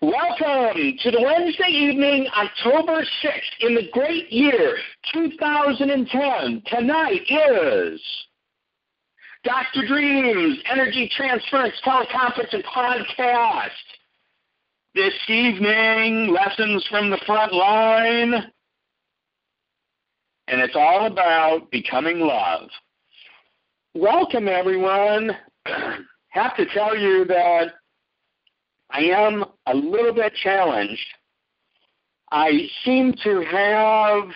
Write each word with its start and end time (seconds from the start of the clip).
Welcome 0.00 0.96
to 1.02 1.10
the 1.10 1.20
Wednesday 1.20 1.70
evening, 1.70 2.28
October 2.28 3.02
6th, 3.02 3.40
in 3.62 3.74
the 3.74 3.88
great 3.92 4.30
year 4.30 4.76
2010. 5.12 6.62
Tonight 6.66 7.22
is 7.28 8.00
Dr. 9.42 9.88
Dreams 9.88 10.58
Energy 10.70 11.10
Transference 11.16 11.74
Teleconference 11.84 12.52
and 12.52 12.62
Podcast. 12.62 13.70
This 14.94 15.14
evening, 15.26 16.32
lessons 16.32 16.86
from 16.88 17.10
the 17.10 17.18
front 17.26 17.52
line. 17.52 18.34
And 20.46 20.60
it's 20.60 20.76
all 20.76 21.06
about 21.06 21.72
becoming 21.72 22.20
love. 22.20 22.68
Welcome, 23.94 24.46
everyone. 24.46 25.32
Have 26.28 26.56
to 26.56 26.66
tell 26.66 26.96
you 26.96 27.24
that 27.24 27.72
I 28.90 29.00
am 29.00 29.44
a 29.66 29.74
little 29.74 30.14
bit 30.14 30.32
challenged. 30.42 31.06
I 32.30 32.68
seem 32.84 33.14
to 33.24 33.42
have 33.42 34.30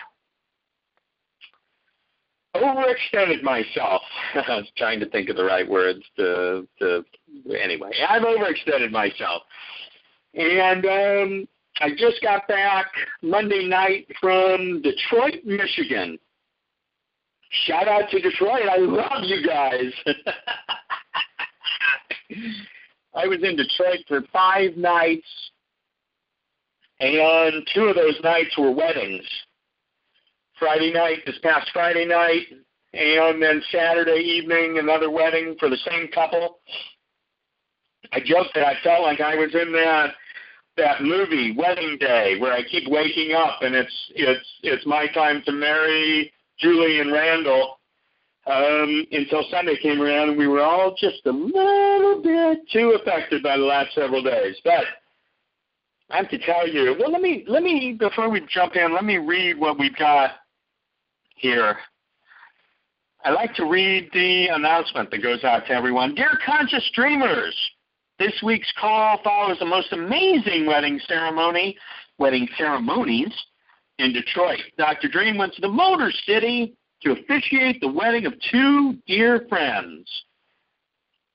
overextended 2.55 3.43
myself. 3.43 4.01
I 4.35 4.57
was 4.57 4.71
trying 4.77 4.99
to 4.99 5.09
think 5.09 5.29
of 5.29 5.35
the 5.35 5.43
right 5.43 5.67
words 5.67 6.03
to, 6.17 6.67
to 6.79 7.03
anyway. 7.59 7.91
I've 8.07 8.23
overextended 8.23 8.91
myself. 8.91 9.43
And 10.33 10.85
um, 10.85 11.47
I 11.79 11.89
just 11.91 12.21
got 12.21 12.47
back 12.47 12.87
Monday 13.21 13.67
night 13.67 14.07
from 14.19 14.81
Detroit, 14.81 15.45
Michigan. 15.45 16.17
Shout 17.67 17.87
out 17.87 18.09
to 18.09 18.19
Detroit. 18.19 18.67
I 18.69 18.77
love 18.77 19.23
you 19.23 19.45
guys. 19.45 19.93
I 23.15 23.27
was 23.27 23.39
in 23.43 23.55
Detroit 23.55 23.99
for 24.07 24.21
five 24.31 24.75
nights, 24.75 25.27
and 26.99 27.67
two 27.73 27.85
of 27.85 27.95
those 27.95 28.19
nights 28.23 28.57
were 28.57 28.71
weddings. 28.71 29.25
Friday 30.59 30.93
night, 30.93 31.19
this 31.25 31.37
past 31.43 31.69
Friday 31.73 32.05
night, 32.05 32.47
and 32.93 33.41
then 33.41 33.61
Saturday 33.71 34.21
evening, 34.21 34.77
another 34.79 35.09
wedding 35.09 35.55
for 35.59 35.69
the 35.69 35.77
same 35.77 36.07
couple. 36.09 36.59
I 38.11 38.19
joked 38.19 38.53
that 38.55 38.65
I 38.65 38.75
felt 38.83 39.01
like 39.01 39.19
I 39.21 39.35
was 39.35 39.53
in 39.53 39.71
that 39.73 40.13
that 40.75 41.03
movie 41.03 41.55
Wedding 41.55 41.97
Day, 41.99 42.37
where 42.39 42.53
I 42.53 42.63
keep 42.63 42.89
waking 42.89 43.33
up 43.33 43.61
and 43.61 43.75
it's 43.75 43.93
it's 44.15 44.45
it's 44.63 44.85
my 44.85 45.07
time 45.07 45.43
to 45.45 45.51
marry 45.51 46.31
Julie 46.59 46.99
and 46.99 47.11
Randall, 47.11 47.79
um, 48.45 49.05
until 49.11 49.43
Sunday 49.49 49.77
came 49.81 50.01
around, 50.01 50.29
and 50.29 50.37
we 50.37 50.47
were 50.47 50.61
all 50.61 50.95
just 50.97 51.25
a 51.25 51.31
little 51.31 52.21
bit 52.21 52.59
too 52.71 52.97
affected 52.99 53.41
by 53.41 53.57
the 53.57 53.63
last 53.63 53.93
several 53.95 54.21
days. 54.21 54.57
But 54.63 54.83
I 56.09 56.17
have 56.17 56.29
to 56.29 56.37
tell 56.39 56.67
you, 56.67 56.95
well, 56.99 57.11
let 57.11 57.21
me 57.21 57.45
let 57.47 57.63
me 57.63 57.95
before 57.97 58.29
we 58.29 58.45
jump 58.49 58.75
in, 58.75 58.93
let 58.93 59.05
me 59.05 59.17
read 59.17 59.57
what 59.57 59.79
we've 59.79 59.95
got 59.95 60.31
here. 61.35 61.77
I 63.25 63.31
like 63.31 63.53
to 63.55 63.65
read 63.65 64.09
the 64.11 64.47
announcement 64.47 65.09
that 65.11 65.23
goes 65.23 65.45
out 65.45 65.65
to 65.67 65.71
everyone. 65.71 66.13
Dear 66.13 66.37
conscious 66.45 66.89
dreamers, 66.93 67.55
this 68.19 68.33
week's 68.43 68.71
call 68.79 69.21
follows 69.23 69.57
the 69.59 69.65
most 69.65 69.93
amazing 69.93 70.65
wedding 70.65 70.99
ceremony, 71.07 71.77
wedding 72.17 72.49
ceremonies 72.57 73.33
in 73.99 74.11
Detroit. 74.11 74.59
Dr. 74.77 75.07
Dream 75.07 75.37
went 75.37 75.53
to 75.53 75.61
the 75.61 75.69
Motor 75.69 76.11
City 76.25 76.75
to 77.03 77.11
officiate 77.11 77.81
the 77.81 77.91
wedding 77.91 78.25
of 78.25 78.33
two 78.51 78.97
dear 79.07 79.45
friends. 79.49 80.09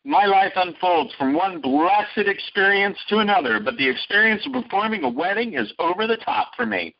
My 0.05 0.25
life 0.25 0.53
unfolds 0.57 1.13
from 1.19 1.35
one 1.35 1.61
blessed 1.61 2.27
experience 2.29 2.97
to 3.09 3.19
another, 3.19 3.61
but 3.61 3.77
the 3.77 3.89
experience 3.89 4.47
of 4.47 4.53
performing 4.53 5.05
a 5.05 5.09
wedding 5.09 5.55
is 5.55 5.73
over 5.79 6.07
the 6.07 6.17
top 6.17 6.53
for 6.57 6.65
me. 6.65 6.95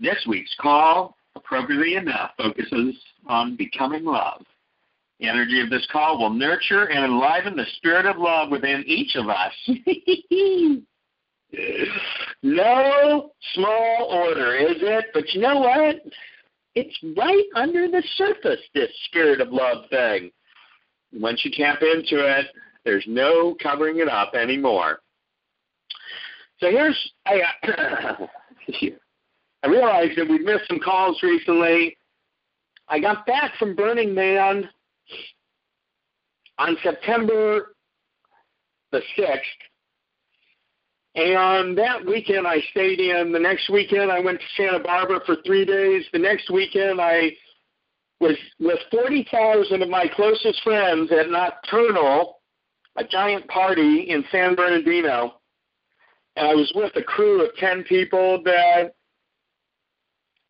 This 0.00 0.24
week's 0.26 0.54
call, 0.60 1.16
appropriately 1.34 1.96
enough, 1.96 2.30
focuses 2.38 2.94
on 3.26 3.56
becoming 3.56 4.04
love. 4.04 4.44
The 5.20 5.28
energy 5.28 5.60
of 5.60 5.68
this 5.68 5.86
call 5.90 6.18
will 6.18 6.30
nurture 6.30 6.84
and 6.84 7.04
enliven 7.04 7.56
the 7.56 7.66
spirit 7.76 8.06
of 8.06 8.16
love 8.18 8.50
within 8.50 8.84
each 8.86 9.16
of 9.16 9.28
us. 9.28 9.52
no 12.42 13.32
small 13.54 14.08
order, 14.10 14.54
is 14.54 14.76
it? 14.80 15.06
But 15.12 15.34
you 15.34 15.40
know 15.40 15.58
what? 15.58 15.96
It's 16.78 17.18
right 17.18 17.44
under 17.56 17.88
the 17.88 18.02
surface, 18.16 18.60
this 18.72 18.90
spirit 19.06 19.40
of 19.40 19.48
love 19.50 19.88
thing. 19.90 20.30
Once 21.12 21.44
you 21.44 21.50
tap 21.50 21.82
into 21.82 22.24
it, 22.24 22.46
there's 22.84 23.04
no 23.08 23.56
covering 23.60 23.98
it 23.98 24.08
up 24.08 24.34
anymore. 24.34 25.00
So 26.60 26.70
here's 26.70 27.12
I 27.26 27.42
uh, 27.66 28.26
I 29.64 29.66
realized 29.66 30.18
that 30.18 30.28
we've 30.28 30.42
missed 30.42 30.68
some 30.68 30.78
calls 30.78 31.20
recently. 31.22 31.96
I 32.88 33.00
got 33.00 33.26
back 33.26 33.56
from 33.58 33.74
Burning 33.74 34.14
Man 34.14 34.68
on 36.58 36.76
September 36.82 37.74
the 38.92 39.02
6th, 39.18 39.38
and 41.18 41.76
that 41.76 42.06
weekend 42.06 42.46
I 42.46 42.60
stayed 42.70 43.00
in. 43.00 43.32
The 43.32 43.38
next 43.38 43.68
weekend 43.70 44.12
I 44.12 44.20
went 44.20 44.38
to 44.38 44.46
Santa 44.56 44.78
Barbara 44.78 45.20
for 45.26 45.36
three 45.44 45.64
days. 45.64 46.04
The 46.12 46.18
next 46.18 46.48
weekend 46.50 47.00
I 47.00 47.32
was 48.20 48.36
with 48.60 48.78
40,000 48.90 49.82
of 49.82 49.88
my 49.88 50.06
closest 50.14 50.62
friends 50.62 51.10
at 51.10 51.28
Nocturnal, 51.28 52.38
a 52.96 53.04
giant 53.04 53.48
party 53.48 54.06
in 54.08 54.24
San 54.30 54.54
Bernardino. 54.54 55.34
And 56.36 56.48
I 56.48 56.54
was 56.54 56.70
with 56.74 56.92
a 56.94 57.02
crew 57.02 57.44
of 57.44 57.54
10 57.56 57.84
people 57.84 58.40
that, 58.44 58.92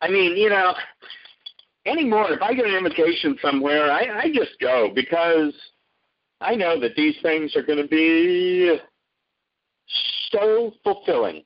I 0.01 0.09
mean, 0.09 0.37
you 0.37 0.49
know, 0.49 0.73
anymore, 1.87 2.31
if 2.31 2.43
I 2.43 2.53
get 2.53 2.65
an 2.65 2.75
invitation 2.75 3.37
somewhere, 3.41 3.91
I, 3.91 4.19
I 4.21 4.27
just 4.31 4.59
go 4.61 4.91
because 4.93 5.53
I 6.41 6.53
know 6.53 6.79
that 6.79 6.95
these 6.95 7.15
things 7.23 7.55
are 7.55 7.63
going 7.63 7.81
to 7.81 7.87
be 7.87 8.79
so 10.31 10.71
fulfilling. 10.83 11.43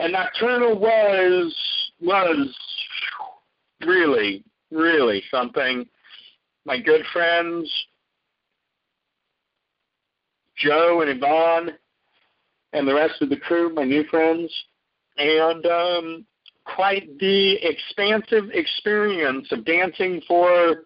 And 0.00 0.12
Nocturnal 0.12 0.78
was 0.78 1.54
was 2.00 2.56
really, 3.84 4.44
really 4.70 5.22
something. 5.30 5.86
My 6.64 6.80
good 6.80 7.02
friends, 7.12 7.70
Joe 10.56 11.02
and 11.02 11.10
Yvonne, 11.10 11.70
and 12.72 12.88
the 12.88 12.94
rest 12.94 13.20
of 13.22 13.28
the 13.28 13.36
crew, 13.36 13.72
my 13.72 13.84
new 13.84 14.04
friends, 14.04 14.52
and 15.16 15.64
um, 15.66 16.26
quite 16.64 17.18
the 17.18 17.56
expansive 17.62 18.50
experience 18.52 19.46
of 19.52 19.64
dancing 19.64 20.20
for, 20.26 20.84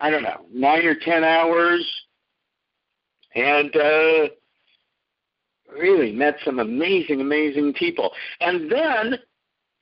I 0.00 0.10
don't 0.10 0.22
know, 0.22 0.46
nine 0.52 0.84
or 0.84 0.94
ten 0.94 1.24
hours, 1.24 1.88
and 3.34 3.74
uh, 3.74 4.28
really 5.78 6.12
met 6.12 6.36
some 6.44 6.58
amazing, 6.58 7.20
amazing 7.20 7.74
people. 7.74 8.10
And 8.40 8.70
then 8.70 9.18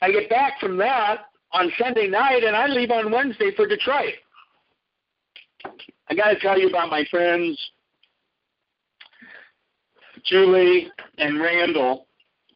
I 0.03 0.11
get 0.11 0.31
back 0.31 0.59
from 0.61 0.77
that 0.79 1.27
on 1.53 1.73
Sunday 1.79 2.07
night, 2.07 2.45
and 2.45 2.57
I 2.57 2.67
leave 2.67 2.91
on 2.91 3.11
Wednesday 3.11 3.51
for 3.57 3.67
Detroit. 3.67 4.15
I 6.09 6.15
got 6.15 6.31
to 6.31 6.39
tell 6.41 6.59
you 6.59 6.69
about 6.69 6.91
my 6.91 7.05
friends 7.11 7.59
Julie 10.25 10.89
and 11.19 11.41
Randall. 11.41 12.07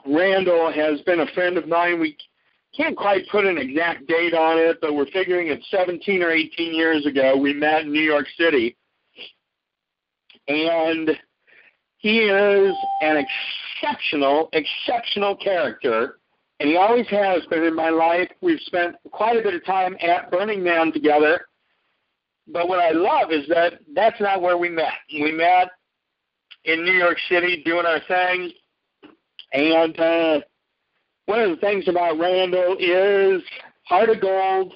Randall 0.07 0.73
has 0.73 1.01
been 1.03 1.21
a 1.21 1.27
friend 1.35 1.57
of 1.57 1.67
mine. 1.67 2.01
We 2.01 2.17
can't 2.77 2.97
quite 2.97 3.29
put 3.31 3.47
an 3.47 3.59
exact 3.59 4.07
date 4.07 4.35
on 4.35 4.59
it, 4.59 4.79
but 4.81 4.95
we're 4.95 5.07
figuring 5.07 5.49
it's 5.49 5.65
17 5.71 6.23
or 6.23 6.31
18 6.31 6.75
years 6.75 7.07
ago. 7.07 7.37
We 7.37 7.55
met 7.55 7.83
in 7.83 7.93
New 7.93 8.03
York 8.03 8.27
City. 8.37 8.77
And 10.49 11.11
he 12.05 12.19
is 12.19 12.77
an 13.01 13.17
exceptional, 13.17 14.51
exceptional 14.53 15.35
character, 15.37 16.19
and 16.61 16.69
he 16.69 16.77
always 16.77 17.07
has 17.09 17.47
been 17.47 17.63
in 17.63 17.75
my 17.75 17.89
life. 17.89 18.29
We've 18.43 18.61
spent 18.67 18.97
quite 19.11 19.39
a 19.39 19.43
bit 19.43 19.55
of 19.55 19.65
time 19.65 19.97
at 20.03 20.31
Burning 20.31 20.63
Man 20.63 20.93
together. 20.93 21.47
But 22.47 22.69
what 22.69 22.79
I 22.79 22.91
love 22.91 23.33
is 23.33 23.49
that 23.49 23.81
that's 23.95 24.21
not 24.21 24.43
where 24.43 24.59
we 24.59 24.69
met. 24.69 24.93
We 25.15 25.33
met 25.33 25.71
in 26.67 26.85
New 26.85 26.93
York 26.93 27.17
City 27.31 27.63
doing 27.65 27.87
our 27.87 28.01
thing. 28.07 28.51
And 29.55 29.99
uh, 29.99 30.41
one 31.25 31.41
of 31.41 31.49
the 31.53 31.57
things 31.57 31.89
about 31.89 32.19
Randall 32.19 32.77
is 32.79 33.41
heart 33.85 34.11
of 34.11 34.21
gold, 34.21 34.75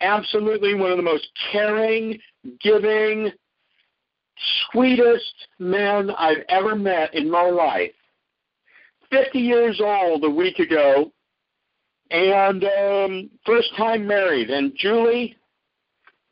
absolutely 0.00 0.76
one 0.76 0.92
of 0.92 0.98
the 0.98 1.02
most 1.02 1.26
caring, 1.50 2.16
giving, 2.60 3.32
sweetest 4.70 5.34
man 5.58 6.10
I've 6.10 6.44
ever 6.48 6.74
met 6.74 7.14
in 7.14 7.30
my 7.30 7.48
life. 7.48 7.92
50 9.10 9.38
years 9.38 9.80
old 9.82 10.24
a 10.24 10.30
week 10.30 10.58
ago, 10.58 11.10
and 12.10 12.64
um, 12.64 13.30
first 13.44 13.74
time 13.76 14.06
married. 14.06 14.50
And 14.50 14.72
Julie, 14.76 15.36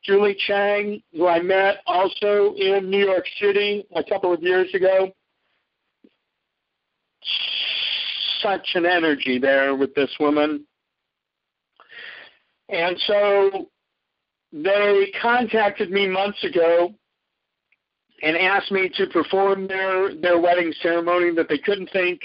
Julie 0.05 0.37
Chang, 0.47 1.03
who 1.13 1.27
I 1.27 1.41
met 1.41 1.79
also 1.87 2.55
in 2.57 2.91
New 2.91 3.05
York 3.05 3.25
City 3.41 3.87
a 3.95 4.05
couple 4.05 4.33
of 4.33 4.43
years 4.43 4.73
ago, 4.75 5.11
such 8.43 8.69
an 8.75 8.87
energy 8.87 9.39
there 9.39 9.75
with 9.75 9.95
this 9.95 10.11
woman. 10.21 10.65
And 12.69 12.97
so 13.07 13.69
they 14.53 15.13
contacted 15.21 15.91
me 15.91 16.09
months 16.09 16.43
ago 16.45 16.95
and 18.23 18.37
asked 18.37 18.73
me 18.73 18.91
to 18.97 19.07
perform 19.09 19.67
their, 19.67 20.15
their 20.15 20.41
wedding 20.41 20.73
ceremony 20.83 21.35
that 21.35 21.49
they 21.49 21.59
couldn't 21.59 21.91
think 21.93 22.21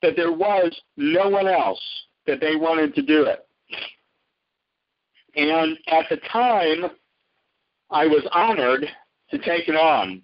that 0.00 0.16
there 0.16 0.32
was 0.32 0.74
no 0.96 1.28
one 1.28 1.46
else 1.46 1.80
that 2.26 2.40
they 2.40 2.56
wanted 2.56 2.94
to 2.94 3.02
do 3.02 3.24
it. 3.24 3.46
And 5.34 5.78
at 5.88 6.06
the 6.10 6.16
time, 6.30 6.90
I 7.90 8.06
was 8.06 8.26
honored 8.32 8.86
to 9.30 9.38
take 9.38 9.68
it 9.68 9.76
on. 9.76 10.22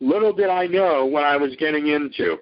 Little 0.00 0.32
did 0.32 0.50
I 0.50 0.66
know 0.66 1.06
what 1.06 1.24
I 1.24 1.36
was 1.36 1.54
getting 1.58 1.88
into. 1.88 2.36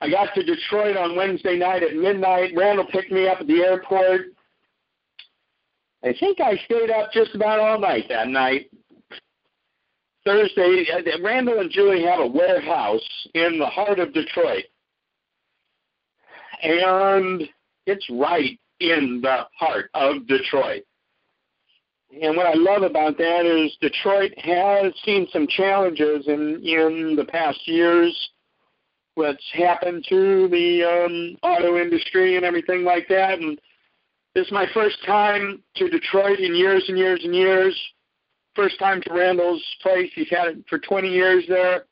I 0.00 0.10
got 0.10 0.34
to 0.34 0.42
Detroit 0.42 0.96
on 0.96 1.16
Wednesday 1.16 1.56
night 1.56 1.82
at 1.82 1.96
midnight. 1.96 2.52
Randall 2.54 2.86
picked 2.86 3.10
me 3.10 3.28
up 3.28 3.40
at 3.40 3.46
the 3.46 3.60
airport. 3.60 4.26
I 6.04 6.14
think 6.18 6.40
I 6.40 6.56
stayed 6.64 6.90
up 6.90 7.12
just 7.12 7.34
about 7.34 7.58
all 7.58 7.78
night 7.78 8.04
that 8.08 8.28
night. 8.28 8.70
Thursday, 10.24 10.86
uh, 10.92 11.22
Randall 11.22 11.60
and 11.60 11.70
Julie 11.70 12.02
have 12.02 12.20
a 12.20 12.26
warehouse 12.26 13.28
in 13.34 13.58
the 13.58 13.66
heart 13.66 13.98
of 14.00 14.12
Detroit. 14.12 14.64
And 16.62 17.48
it's 17.86 18.08
right 18.10 18.58
in 18.80 19.20
the 19.22 19.46
heart 19.56 19.90
of 19.94 20.26
Detroit. 20.26 20.82
And 22.22 22.36
what 22.36 22.46
I 22.46 22.54
love 22.54 22.82
about 22.82 23.18
that 23.18 23.46
is 23.46 23.76
Detroit 23.80 24.32
has 24.38 24.92
seen 25.04 25.28
some 25.32 25.46
challenges 25.46 26.26
in 26.28 26.60
in 26.64 27.14
the 27.16 27.24
past 27.24 27.60
years. 27.66 28.30
What's 29.14 29.44
happened 29.52 30.04
to 30.08 30.48
the 30.48 30.84
um, 30.84 31.36
auto 31.42 31.78
industry 31.78 32.36
and 32.36 32.44
everything 32.44 32.84
like 32.84 33.08
that, 33.08 33.38
and 33.38 33.58
this 34.36 34.44
is 34.44 34.52
my 34.52 34.66
first 34.74 34.98
time 35.06 35.62
to 35.76 35.88
Detroit 35.88 36.40
in 36.40 36.54
years 36.54 36.84
and 36.88 36.98
years 36.98 37.20
and 37.24 37.34
years. 37.34 37.74
First 38.54 38.78
time 38.78 39.00
to 39.00 39.14
Randall's 39.14 39.64
place. 39.80 40.10
He's 40.14 40.28
had 40.28 40.48
it 40.48 40.58
for 40.68 40.78
20 40.78 41.08
years 41.08 41.44
there. 41.48 41.86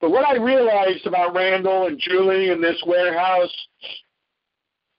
But 0.00 0.10
what 0.10 0.26
I 0.26 0.34
realized 0.34 1.06
about 1.06 1.32
Randall 1.32 1.86
and 1.86 1.96
Julie 1.96 2.50
and 2.50 2.60
this 2.60 2.82
warehouse 2.84 3.54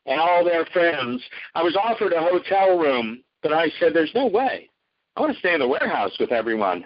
and 0.06 0.18
all 0.18 0.46
their 0.46 0.66
friends, 0.68 1.22
I 1.56 1.62
was 1.62 1.76
offered 1.76 2.14
a 2.14 2.22
hotel 2.22 2.80
room, 2.80 3.22
but 3.44 3.52
I 3.52 3.68
said, 3.78 3.94
there's 3.94 4.16
no 4.16 4.28
way. 4.28 4.70
I 5.18 5.20
want 5.20 5.34
to 5.34 5.40
stay 5.40 5.54
in 5.54 5.60
the 5.60 5.68
warehouse 5.68 6.16
with 6.22 6.32
everyone. 6.32 6.86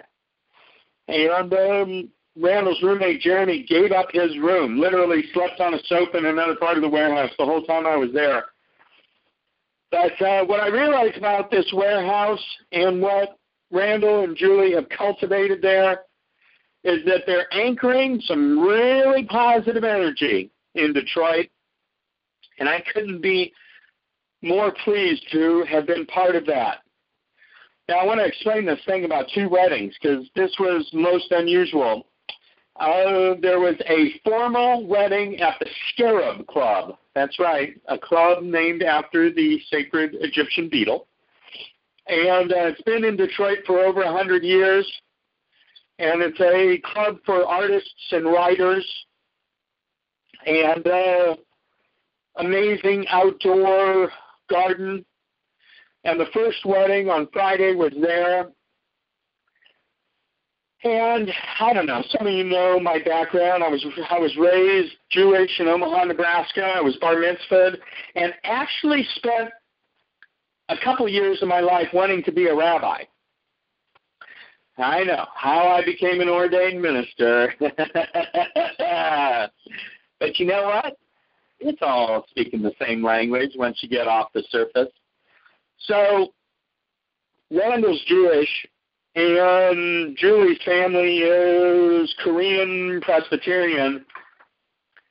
And 1.06 1.54
um, 1.54 2.08
Randall's 2.36 2.82
roommate, 2.82 3.20
Jeremy, 3.20 3.64
gave 3.68 3.92
up 3.92 4.08
his 4.10 4.36
room, 4.38 4.80
literally 4.80 5.22
slept 5.32 5.60
on 5.60 5.74
a 5.74 5.78
sofa 5.84 6.18
in 6.18 6.26
another 6.26 6.56
part 6.56 6.76
of 6.76 6.82
the 6.82 6.88
warehouse 6.88 7.30
the 7.38 7.44
whole 7.44 7.62
time 7.62 7.86
I 7.86 7.94
was 7.94 8.10
there. 8.12 8.46
But 9.96 10.26
uh, 10.26 10.44
what 10.44 10.60
I 10.60 10.68
realized 10.68 11.16
about 11.16 11.50
this 11.50 11.72
warehouse 11.72 12.44
and 12.70 13.00
what 13.00 13.38
Randall 13.70 14.24
and 14.24 14.36
Julie 14.36 14.74
have 14.74 14.90
cultivated 14.90 15.62
there 15.62 16.02
is 16.84 17.02
that 17.06 17.22
they're 17.26 17.52
anchoring 17.54 18.20
some 18.26 18.60
really 18.60 19.24
positive 19.24 19.84
energy 19.84 20.50
in 20.74 20.92
Detroit. 20.92 21.46
And 22.58 22.68
I 22.68 22.84
couldn't 22.92 23.22
be 23.22 23.54
more 24.42 24.70
pleased 24.84 25.24
to 25.32 25.64
have 25.66 25.86
been 25.86 26.04
part 26.04 26.36
of 26.36 26.44
that. 26.44 26.80
Now, 27.88 28.00
I 28.00 28.04
want 28.04 28.20
to 28.20 28.26
explain 28.26 28.66
this 28.66 28.80
thing 28.84 29.06
about 29.06 29.30
two 29.34 29.48
weddings 29.48 29.94
because 30.00 30.26
this 30.36 30.54
was 30.60 30.86
most 30.92 31.32
unusual. 31.32 32.06
Uh, 32.78 33.34
there 33.40 33.60
was 33.60 33.76
a 33.88 34.20
formal 34.28 34.86
wedding 34.86 35.40
at 35.40 35.54
the 35.58 35.66
Scarab 35.94 36.46
Club. 36.48 36.98
That's 37.16 37.38
right, 37.38 37.74
a 37.88 37.96
club 37.96 38.42
named 38.42 38.82
after 38.82 39.32
the 39.32 39.58
sacred 39.70 40.18
Egyptian 40.20 40.68
beetle. 40.68 41.06
And 42.08 42.52
uh, 42.52 42.66
it's 42.66 42.82
been 42.82 43.04
in 43.06 43.16
Detroit 43.16 43.60
for 43.66 43.78
over 43.78 44.02
a 44.02 44.12
100 44.12 44.44
years. 44.44 44.86
And 45.98 46.20
it's 46.20 46.38
a 46.38 46.78
club 46.92 47.16
for 47.24 47.42
artists 47.46 47.88
and 48.10 48.26
writers. 48.26 48.86
And 50.44 50.86
uh, 50.86 51.36
amazing 52.36 53.06
outdoor 53.08 54.10
garden. 54.50 55.02
And 56.04 56.20
the 56.20 56.26
first 56.34 56.66
wedding 56.66 57.08
on 57.08 57.28
Friday 57.32 57.74
was 57.74 57.94
there. 57.98 58.50
And 60.86 61.32
I 61.58 61.72
don't 61.72 61.86
know. 61.86 62.04
Some 62.16 62.28
of 62.28 62.32
you 62.32 62.44
know 62.44 62.78
my 62.78 63.00
background. 63.04 63.64
I 63.64 63.68
was 63.68 63.84
I 64.08 64.20
was 64.20 64.36
raised 64.36 64.92
Jewish 65.10 65.50
in 65.58 65.66
Omaha, 65.66 66.04
Nebraska. 66.04 66.62
I 66.62 66.80
was 66.80 66.94
bar 67.00 67.16
mitzvahed, 67.16 67.76
and 68.14 68.32
actually 68.44 69.04
spent 69.16 69.50
a 70.68 70.76
couple 70.84 71.08
years 71.08 71.42
of 71.42 71.48
my 71.48 71.58
life 71.58 71.88
wanting 71.92 72.22
to 72.22 72.30
be 72.30 72.46
a 72.46 72.54
rabbi. 72.54 73.02
I 74.78 75.02
know 75.02 75.24
how 75.34 75.66
I 75.66 75.84
became 75.84 76.20
an 76.20 76.28
ordained 76.28 76.80
minister. 76.80 77.52
but 77.58 77.72
you 80.38 80.46
know 80.46 80.66
what? 80.66 80.96
It's 81.58 81.82
all 81.82 82.26
speaking 82.30 82.62
the 82.62 82.74
same 82.80 83.02
language 83.02 83.50
once 83.56 83.78
you 83.82 83.88
get 83.88 84.06
off 84.06 84.32
the 84.34 84.44
surface. 84.50 84.92
So 85.80 86.32
Randall's 87.50 88.04
Jewish, 88.06 88.66
and 89.16 90.16
Julie's 90.16 90.62
family 90.64 91.18
is 91.18 92.14
Korean 92.22 93.00
Presbyterian. 93.02 94.04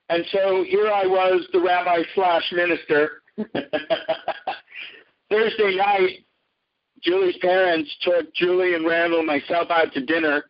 And 0.09 0.23
so 0.31 0.63
here 0.63 0.91
I 0.91 1.07
was, 1.07 1.47
the 1.51 1.59
rabbi 1.59 2.03
slash 2.13 2.43
minister. 2.51 3.23
Thursday 5.29 5.75
night, 5.75 6.19
Julie's 7.01 7.37
parents 7.37 7.89
took 8.01 8.31
Julie 8.35 8.75
and 8.75 8.85
Randall 8.85 9.19
and 9.19 9.27
myself 9.27 9.71
out 9.71 9.91
to 9.93 10.05
dinner. 10.05 10.45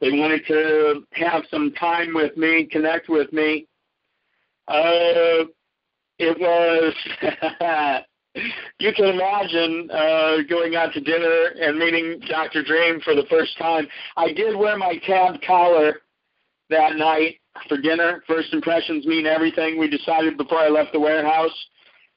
They 0.00 0.10
wanted 0.10 0.44
to 0.48 1.04
have 1.12 1.44
some 1.50 1.72
time 1.78 2.12
with 2.14 2.36
me, 2.36 2.66
connect 2.70 3.08
with 3.08 3.32
me. 3.32 3.68
Uh, 4.66 5.46
it 6.18 6.38
was 6.38 6.94
you 8.34 8.92
can 8.94 9.06
imagine 9.06 9.90
uh, 9.90 10.36
going 10.48 10.76
out 10.76 10.92
to 10.92 11.00
dinner 11.00 11.50
and 11.60 11.78
meeting 11.78 12.20
Dr. 12.28 12.62
Dream 12.62 13.00
for 13.00 13.14
the 13.14 13.24
first 13.28 13.56
time. 13.58 13.88
I 14.16 14.32
did 14.32 14.56
wear 14.56 14.76
my 14.76 14.98
tab 15.06 15.40
collar 15.46 16.00
that 16.70 16.96
night 16.96 17.36
for 17.68 17.76
dinner. 17.78 18.22
First 18.26 18.52
impressions 18.52 19.06
mean 19.06 19.26
everything. 19.26 19.78
We 19.78 19.88
decided 19.88 20.36
before 20.36 20.58
I 20.58 20.68
left 20.68 20.92
the 20.92 21.00
warehouse. 21.00 21.66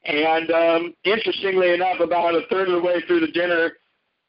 And 0.06 0.52
um, 0.52 0.94
interestingly 1.04 1.74
enough, 1.74 2.00
about 2.00 2.36
a 2.36 2.42
third 2.50 2.68
of 2.68 2.76
the 2.76 2.88
way 2.88 3.02
through 3.08 3.22
the 3.22 3.32
dinner, 3.32 3.72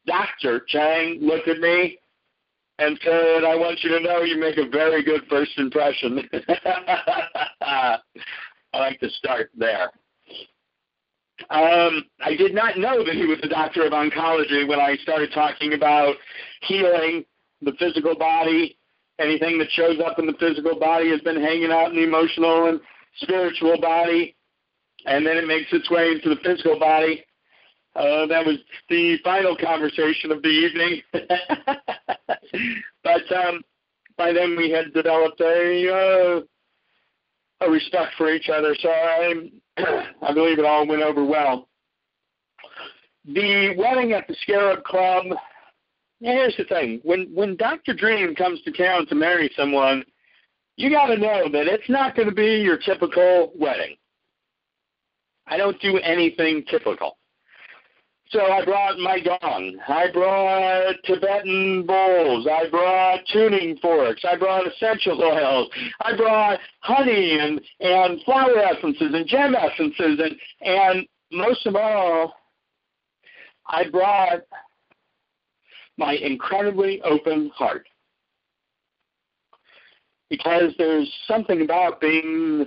Dr. 0.07 0.61
Chang 0.67 1.19
looked 1.21 1.47
at 1.47 1.59
me 1.59 1.99
and 2.79 2.99
said, 3.03 3.43
I 3.43 3.55
want 3.55 3.83
you 3.83 3.89
to 3.89 3.99
know 3.99 4.21
you 4.21 4.39
make 4.39 4.57
a 4.57 4.69
very 4.69 5.03
good 5.03 5.21
first 5.29 5.51
impression. 5.57 6.27
I 7.61 7.99
like 8.73 8.99
to 8.99 9.09
start 9.11 9.49
there. 9.55 9.91
Um, 11.49 12.05
I 12.21 12.35
did 12.37 12.53
not 12.53 12.77
know 12.77 13.03
that 13.03 13.13
he 13.13 13.25
was 13.25 13.39
a 13.43 13.49
doctor 13.49 13.85
of 13.85 13.91
oncology 13.91 14.67
when 14.67 14.79
I 14.79 14.95
started 15.03 15.31
talking 15.33 15.73
about 15.73 16.15
healing 16.61 17.25
the 17.61 17.73
physical 17.77 18.15
body. 18.15 18.77
Anything 19.19 19.57
that 19.59 19.69
shows 19.71 19.99
up 20.05 20.19
in 20.19 20.27
the 20.27 20.35
physical 20.39 20.79
body 20.79 21.09
has 21.09 21.21
been 21.21 21.41
hanging 21.41 21.71
out 21.71 21.89
in 21.89 21.95
the 21.95 22.03
emotional 22.03 22.67
and 22.67 22.79
spiritual 23.17 23.79
body, 23.79 24.35
and 25.05 25.25
then 25.25 25.37
it 25.37 25.47
makes 25.47 25.71
its 25.71 25.89
way 25.89 26.11
into 26.11 26.29
the 26.29 26.41
physical 26.43 26.79
body. 26.79 27.23
Uh, 27.95 28.25
that 28.27 28.45
was 28.45 28.57
the 28.89 29.17
final 29.23 29.55
conversation 29.55 30.31
of 30.31 30.41
the 30.41 30.49
evening. 30.49 31.01
but 33.03 33.31
um, 33.31 33.61
by 34.17 34.33
then 34.33 34.57
we 34.57 34.69
had 34.69 34.93
developed 34.93 35.39
a 35.39 36.41
uh, 37.61 37.65
a 37.65 37.69
respect 37.69 38.15
for 38.17 38.33
each 38.33 38.49
other. 38.49 38.75
So 38.79 38.89
I, 38.89 39.49
I 39.77 40.33
believe 40.33 40.59
it 40.59 40.65
all 40.65 40.87
went 40.87 41.01
over 41.01 41.23
well. 41.23 41.67
The 43.25 43.75
wedding 43.77 44.13
at 44.13 44.27
the 44.27 44.35
Scarab 44.41 44.83
Club. 44.83 45.25
Here's 46.19 46.55
the 46.57 46.63
thing: 46.63 47.01
when 47.03 47.29
when 47.33 47.55
Dr. 47.55 47.93
Dream 47.93 48.35
comes 48.35 48.61
to 48.61 48.71
town 48.71 49.05
to 49.07 49.15
marry 49.15 49.51
someone, 49.55 50.03
you 50.77 50.89
got 50.89 51.07
to 51.07 51.17
know 51.17 51.49
that 51.51 51.67
it's 51.67 51.89
not 51.89 52.15
going 52.15 52.29
to 52.29 52.35
be 52.35 52.61
your 52.61 52.77
typical 52.77 53.51
wedding. 53.55 53.95
I 55.47 55.57
don't 55.57 55.79
do 55.81 55.97
anything 55.99 56.63
typical. 56.69 57.17
So 58.29 58.41
I 58.41 58.65
brought 58.65 58.97
my 58.97 59.19
gong. 59.19 59.77
I 59.87 60.11
brought 60.11 60.95
Tibetan 61.05 61.85
bowls. 61.85 62.47
I 62.51 62.69
brought 62.69 63.19
tuning 63.31 63.77
forks. 63.77 64.23
I 64.27 64.35
brought 64.35 64.67
essential 64.67 65.21
oils. 65.21 65.69
I 66.01 66.17
brought 66.17 66.59
honey 66.79 67.37
and, 67.39 67.61
and 67.79 68.21
flower 68.23 68.57
essences 68.57 69.13
and 69.13 69.27
gem 69.27 69.55
essences 69.55 70.19
and, 70.19 70.35
and 70.61 71.07
most 71.31 71.65
of 71.65 71.75
all, 71.75 72.33
I 73.67 73.89
brought 73.89 74.41
my 75.97 76.13
incredibly 76.13 77.01
open 77.03 77.51
heart. 77.55 77.87
because 80.29 80.73
there's 80.77 81.11
something 81.27 81.61
about 81.61 82.01
being 82.01 82.65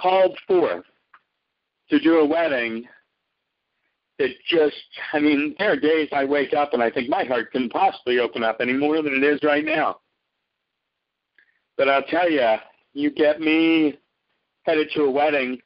called 0.00 0.38
forth 0.46 0.84
to 1.88 1.98
do 1.98 2.18
a 2.18 2.26
wedding 2.26 2.84
that 4.20 4.34
just, 4.46 4.76
I 5.14 5.18
mean, 5.18 5.54
there 5.58 5.72
are 5.72 5.76
days 5.76 6.10
I 6.12 6.26
wake 6.26 6.52
up 6.52 6.74
and 6.74 6.82
I 6.82 6.90
think 6.90 7.08
my 7.08 7.24
heart 7.24 7.50
couldn't 7.50 7.72
possibly 7.72 8.18
open 8.18 8.44
up 8.44 8.58
any 8.60 8.74
more 8.74 9.00
than 9.00 9.14
it 9.14 9.24
is 9.24 9.40
right 9.42 9.64
now. 9.64 10.00
But 11.78 11.88
I'll 11.88 12.02
tell 12.02 12.30
you, 12.30 12.56
you 12.92 13.10
get 13.10 13.40
me 13.40 13.98
headed 14.64 14.88
to 14.94 15.04
a 15.04 15.10
wedding, 15.10 15.58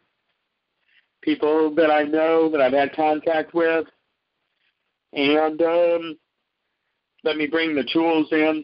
people 1.20 1.74
that 1.74 1.90
I 1.90 2.04
know 2.04 2.48
that 2.48 2.60
I've 2.60 2.72
had 2.72 2.94
contact 2.94 3.54
with, 3.54 3.86
and 5.12 5.60
um, 5.60 6.16
let 7.24 7.36
me 7.36 7.48
bring 7.48 7.74
the 7.74 7.88
tools 7.92 8.28
in. 8.30 8.62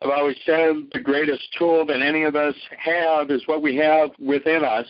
I've 0.00 0.10
always 0.10 0.36
said 0.46 0.76
the 0.92 1.00
greatest 1.02 1.42
tool 1.58 1.84
that 1.86 2.02
any 2.02 2.22
of 2.22 2.36
us 2.36 2.54
have 2.78 3.32
is 3.32 3.42
what 3.46 3.62
we 3.62 3.74
have 3.76 4.10
within 4.20 4.64
us. 4.64 4.86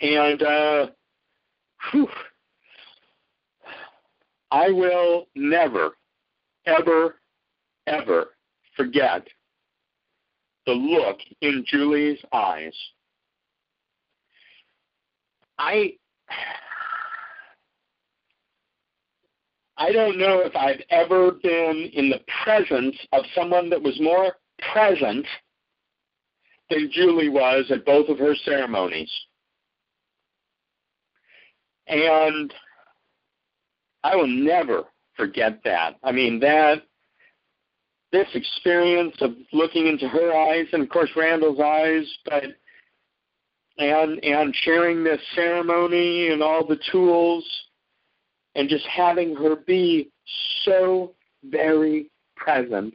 And 0.00 0.42
uh, 0.44 0.86
whew, 1.90 2.08
I 4.50 4.70
will 4.70 5.26
never, 5.34 5.96
ever, 6.66 7.16
ever 7.86 8.28
forget 8.76 9.26
the 10.66 10.72
look 10.72 11.18
in 11.40 11.64
Julie's 11.66 12.18
eyes. 12.32 12.74
I 15.58 15.94
I 19.78 19.92
don't 19.92 20.18
know 20.18 20.40
if 20.40 20.54
I've 20.56 20.82
ever 20.90 21.32
been 21.42 21.90
in 21.92 22.10
the 22.10 22.20
presence 22.44 22.96
of 23.12 23.24
someone 23.34 23.70
that 23.70 23.80
was 23.80 23.98
more 24.00 24.34
present 24.72 25.24
than 26.68 26.90
Julie 26.92 27.28
was 27.28 27.70
at 27.70 27.86
both 27.86 28.08
of 28.08 28.18
her 28.18 28.34
ceremonies. 28.44 29.10
And 31.88 32.52
I 34.04 34.14
will 34.14 34.26
never 34.26 34.84
forget 35.16 35.60
that. 35.64 35.96
I 36.02 36.12
mean, 36.12 36.38
that, 36.40 36.82
this 38.12 38.28
experience 38.34 39.16
of 39.20 39.32
looking 39.52 39.86
into 39.86 40.08
her 40.08 40.32
eyes 40.32 40.66
and, 40.72 40.82
of 40.82 40.88
course, 40.88 41.10
Randall's 41.16 41.60
eyes, 41.60 42.06
but, 42.24 42.44
and, 43.78 44.22
and 44.24 44.54
sharing 44.62 45.04
this 45.04 45.20
ceremony 45.34 46.28
and 46.28 46.42
all 46.42 46.66
the 46.66 46.78
tools 46.90 47.44
and 48.54 48.68
just 48.68 48.86
having 48.86 49.36
her 49.36 49.56
be 49.56 50.10
so 50.64 51.12
very 51.44 52.10
present 52.36 52.94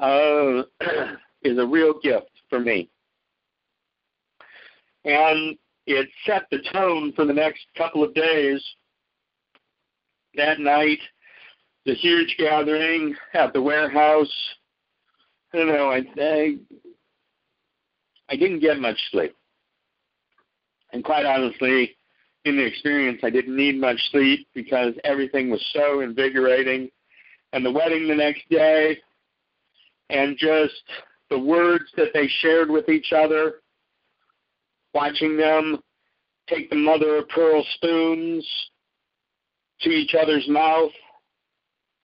uh, 0.00 0.62
is 1.42 1.58
a 1.58 1.66
real 1.66 1.98
gift 2.00 2.30
for 2.48 2.60
me. 2.60 2.88
And 5.04 5.56
it 5.92 6.08
set 6.26 6.46
the 6.50 6.58
tone 6.72 7.12
for 7.14 7.24
the 7.24 7.32
next 7.32 7.60
couple 7.76 8.02
of 8.02 8.14
days. 8.14 8.64
That 10.36 10.60
night, 10.60 11.00
the 11.86 11.94
huge 11.94 12.36
gathering 12.38 13.14
at 13.34 13.52
the 13.52 13.62
warehouse. 13.62 14.32
I 15.52 15.56
don't 15.56 15.68
know. 15.68 15.90
I, 15.90 16.04
I 16.20 16.56
I 18.28 18.36
didn't 18.36 18.60
get 18.60 18.78
much 18.78 18.98
sleep, 19.10 19.34
and 20.92 21.02
quite 21.04 21.26
honestly, 21.26 21.96
in 22.44 22.56
the 22.56 22.64
experience, 22.64 23.20
I 23.22 23.30
didn't 23.30 23.56
need 23.56 23.80
much 23.80 23.98
sleep 24.10 24.48
because 24.54 24.94
everything 25.04 25.50
was 25.50 25.64
so 25.72 26.00
invigorating. 26.00 26.90
And 27.52 27.66
the 27.66 27.72
wedding 27.72 28.06
the 28.06 28.14
next 28.14 28.48
day, 28.48 28.98
and 30.08 30.36
just 30.38 30.82
the 31.28 31.38
words 31.38 31.84
that 31.96 32.12
they 32.14 32.28
shared 32.40 32.70
with 32.70 32.88
each 32.88 33.12
other, 33.12 33.54
watching 34.94 35.36
them 35.36 35.78
take 36.48 36.70
the 36.70 36.76
mother 36.76 37.16
of 37.16 37.28
pearl 37.28 37.64
spoons 37.74 38.46
to 39.80 39.90
each 39.90 40.14
other's 40.20 40.46
mouth 40.48 40.90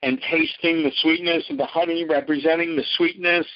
and 0.03 0.21
tasting 0.31 0.83
the 0.83 0.93
sweetness 1.01 1.45
of 1.51 1.57
the 1.57 1.67
honey, 1.67 2.05
representing 2.05 2.77
the 2.77 2.85
sweetness 2.97 3.47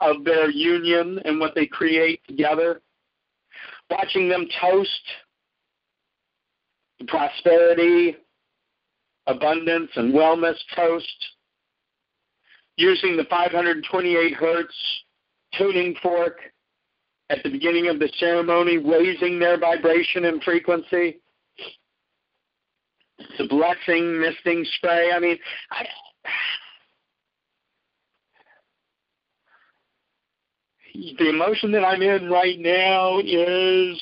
of 0.00 0.24
their 0.24 0.48
union 0.50 1.20
and 1.24 1.38
what 1.38 1.54
they 1.54 1.66
create 1.66 2.20
together. 2.26 2.80
Watching 3.90 4.28
them 4.28 4.46
toast 4.60 5.02
prosperity, 7.06 8.16
abundance, 9.26 9.90
and 9.96 10.14
wellness 10.14 10.56
toast 10.74 11.26
using 12.76 13.16
the 13.16 13.24
528 13.24 14.34
hertz 14.34 14.74
tuning 15.56 15.94
fork 16.02 16.38
at 17.30 17.42
the 17.42 17.50
beginning 17.50 17.88
of 17.88 17.98
the 17.98 18.10
ceremony, 18.18 18.78
raising 18.78 19.38
their 19.38 19.58
vibration 19.58 20.24
and 20.26 20.42
frequency. 20.42 21.20
The 23.36 23.48
blessing 23.48 24.20
misting 24.20 24.64
spray. 24.76 25.10
I 25.12 25.18
mean, 25.18 25.38
I, 25.70 25.86
the 31.18 31.28
emotion 31.28 31.72
that 31.72 31.84
I'm 31.84 32.02
in 32.02 32.30
right 32.30 32.58
now 32.58 33.18
is 33.18 34.00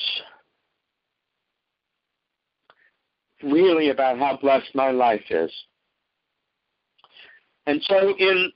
really 3.43 3.89
about 3.89 4.17
how 4.17 4.37
blessed 4.41 4.73
my 4.73 4.91
life 4.91 5.23
is. 5.29 5.51
And 7.65 7.81
so 7.83 8.15
in 8.17 8.51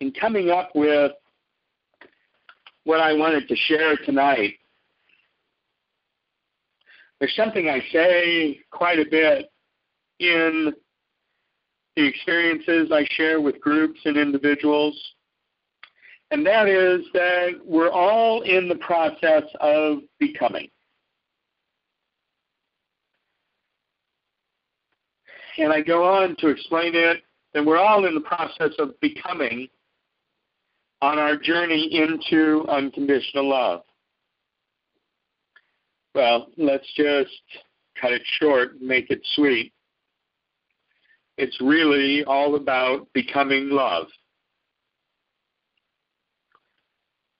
in 0.00 0.12
coming 0.12 0.50
up 0.50 0.70
with 0.74 1.12
what 2.88 3.00
I 3.00 3.12
wanted 3.12 3.46
to 3.48 3.54
share 3.54 3.98
tonight, 3.98 4.54
there's 7.20 7.36
something 7.36 7.68
I 7.68 7.82
say 7.92 8.60
quite 8.70 8.98
a 8.98 9.04
bit 9.04 9.50
in 10.20 10.72
the 11.96 12.06
experiences 12.06 12.90
I 12.90 13.04
share 13.10 13.42
with 13.42 13.60
groups 13.60 14.00
and 14.06 14.16
individuals, 14.16 14.98
and 16.30 16.46
that 16.46 16.66
is 16.66 17.04
that 17.12 17.60
we're 17.62 17.90
all 17.90 18.40
in 18.40 18.70
the 18.70 18.76
process 18.76 19.42
of 19.60 19.98
becoming. 20.18 20.70
and 25.58 25.72
I 25.72 25.80
go 25.80 26.04
on 26.04 26.36
to 26.36 26.46
explain 26.46 26.92
it 26.94 27.24
that 27.52 27.66
we're 27.66 27.78
all 27.78 28.06
in 28.06 28.14
the 28.14 28.20
process 28.20 28.70
of 28.78 28.98
becoming 29.00 29.68
on 31.00 31.18
our 31.18 31.36
journey 31.36 31.88
into 31.92 32.64
unconditional 32.68 33.48
love. 33.48 33.82
Well, 36.14 36.48
let's 36.56 36.86
just 36.96 37.30
cut 38.00 38.12
it 38.12 38.22
short, 38.40 38.80
make 38.80 39.10
it 39.10 39.20
sweet. 39.34 39.72
It's 41.36 41.60
really 41.60 42.24
all 42.24 42.56
about 42.56 43.06
becoming 43.12 43.70
love. 43.70 44.06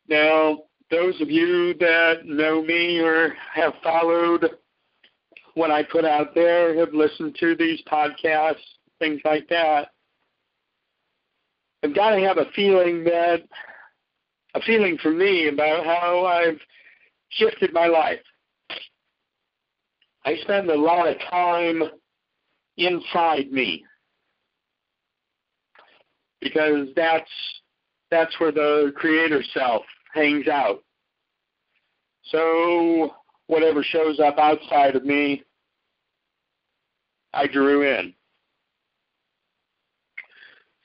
Now, 0.08 0.58
those 0.90 1.20
of 1.20 1.30
you 1.30 1.74
that 1.80 2.24
know 2.24 2.62
me 2.62 3.00
or 3.00 3.34
have 3.52 3.74
followed 3.82 4.48
what 5.54 5.70
I 5.70 5.82
put 5.82 6.04
out 6.04 6.34
there, 6.34 6.78
have 6.78 6.94
listened 6.94 7.36
to 7.40 7.56
these 7.56 7.82
podcasts, 7.90 8.56
things 9.00 9.20
like 9.24 9.48
that, 9.48 9.88
I've 11.82 11.94
got 11.94 12.11
to 12.11 12.20
have 12.20 12.38
a 12.38 12.50
feeling 12.56 13.04
that, 13.04 13.42
a 14.54 14.61
feeling 14.62 14.99
for 14.99 15.11
me 15.11 15.49
about 15.49 15.85
how 15.85 16.26
I've 16.26 16.58
shifted 17.30 17.73
my 17.73 17.87
life. 17.87 18.20
I 20.25 20.37
spend 20.42 20.68
a 20.70 20.75
lot 20.75 21.08
of 21.08 21.16
time 21.30 21.82
inside 22.76 23.50
me 23.50 23.85
because 26.40 26.88
that's 26.94 27.30
that's 28.11 28.38
where 28.40 28.52
the 28.52 28.92
creator 28.97 29.42
self 29.54 29.82
hangs 30.14 30.49
out. 30.49 30.82
So 32.25 33.14
whatever 33.47 33.82
shows 33.82 34.20
up 34.20 34.38
outside 34.38 34.97
of 34.97 35.04
me 35.04 35.44
I 37.32 37.47
drew 37.47 37.82
in. 37.82 38.14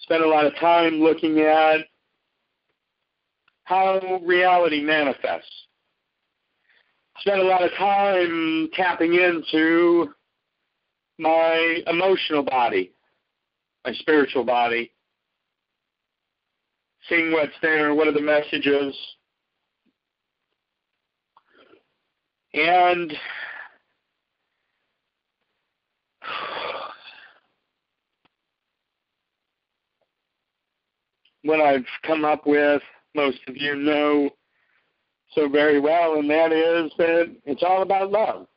Spent 0.04 0.22
a 0.22 0.28
lot 0.28 0.46
of 0.46 0.54
time 0.58 1.02
looking 1.02 1.40
at 1.40 1.78
how 3.64 4.20
reality 4.24 4.82
manifests. 4.82 5.50
Spent 7.20 7.40
a 7.40 7.44
lot 7.44 7.64
of 7.64 7.72
time 7.78 8.70
tapping 8.74 9.14
into 9.14 10.14
my 11.18 11.82
emotional 11.88 12.44
body, 12.44 12.92
my 13.86 13.94
spiritual 13.94 14.44
body, 14.44 14.92
seeing 17.08 17.32
what's 17.32 17.54
there, 17.62 17.96
what 17.96 18.08
are 18.08 18.14
the 18.14 18.22
messages. 18.22 18.96
And 22.54 23.14
what 31.44 31.62
I've 31.62 31.86
come 32.04 32.26
up 32.26 32.46
with, 32.46 32.82
most 33.16 33.40
of 33.48 33.56
you 33.56 33.76
know 33.76 34.30
so 35.36 35.50
very 35.50 35.80
well, 35.80 36.16
and 36.16 36.30
that 36.30 36.52
is 36.52 36.92
that 36.98 37.36
it's 37.46 37.64
all 37.64 37.82
about 37.82 38.12
love. 38.12 38.48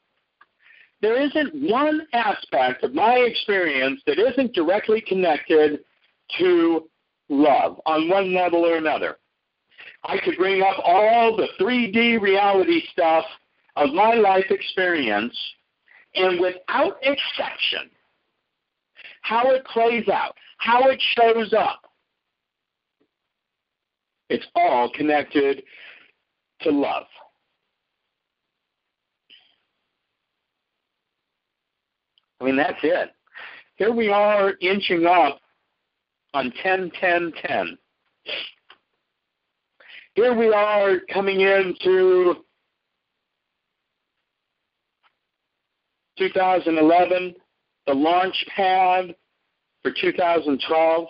There 1.03 1.21
isn't 1.21 1.71
one 1.71 2.07
aspect 2.13 2.83
of 2.83 2.95
my 2.95 3.17
experience 3.17 4.01
that 4.07 4.19
isn't 4.19 4.55
directly 4.55 5.01
connected 5.01 5.81
to 6.39 6.89
love 7.29 7.81
on 7.87 8.09
one 8.09 8.35
level 8.35 8.65
or 8.65 8.77
another. 8.77 9.17
I 10.05 10.19
could 10.19 10.37
bring 10.37 10.63
up 10.63 10.79
all 10.85 11.37
the 11.37 11.49
3D 11.61 12.21
reality 12.21 12.83
stuff 12.93 13.25
of 13.77 13.93
my 13.93 14.15
life 14.15 14.47
experience, 14.51 15.37
and 16.15 16.41
without 16.41 16.97
exception, 17.03 17.91
how 19.23 19.51
it 19.51 19.65
plays 19.67 20.09
out, 20.09 20.35
how 20.59 20.89
it 20.89 21.03
shows 21.17 21.53
up, 21.53 21.86
it's 24.29 24.47
all 24.55 24.91
connected 24.95 25.63
to 26.63 26.71
love. 26.71 27.07
I 32.41 32.45
mean, 32.45 32.57
that's 32.57 32.79
it. 32.83 33.11
Here 33.77 33.93
we 33.93 34.09
are 34.09 34.55
inching 34.61 35.07
up 35.07 35.41
on 36.35 36.53
10, 36.63 36.91
10, 37.01 37.33
10. 37.47 37.79
Here 40.15 40.35
we 40.35 40.53
are 40.53 41.01
coming 41.13 41.41
into 41.41 42.37
2011, 46.19 47.35
the 47.87 47.95
launch 47.95 48.47
pad 48.55 49.15
for 49.83 49.93
2012. 50.01 51.09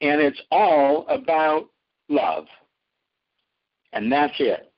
And 0.00 0.20
it's 0.20 0.40
all 0.50 1.06
about 1.08 1.68
love. 2.08 2.46
And 3.92 4.10
that's 4.10 4.34
it. 4.38 4.72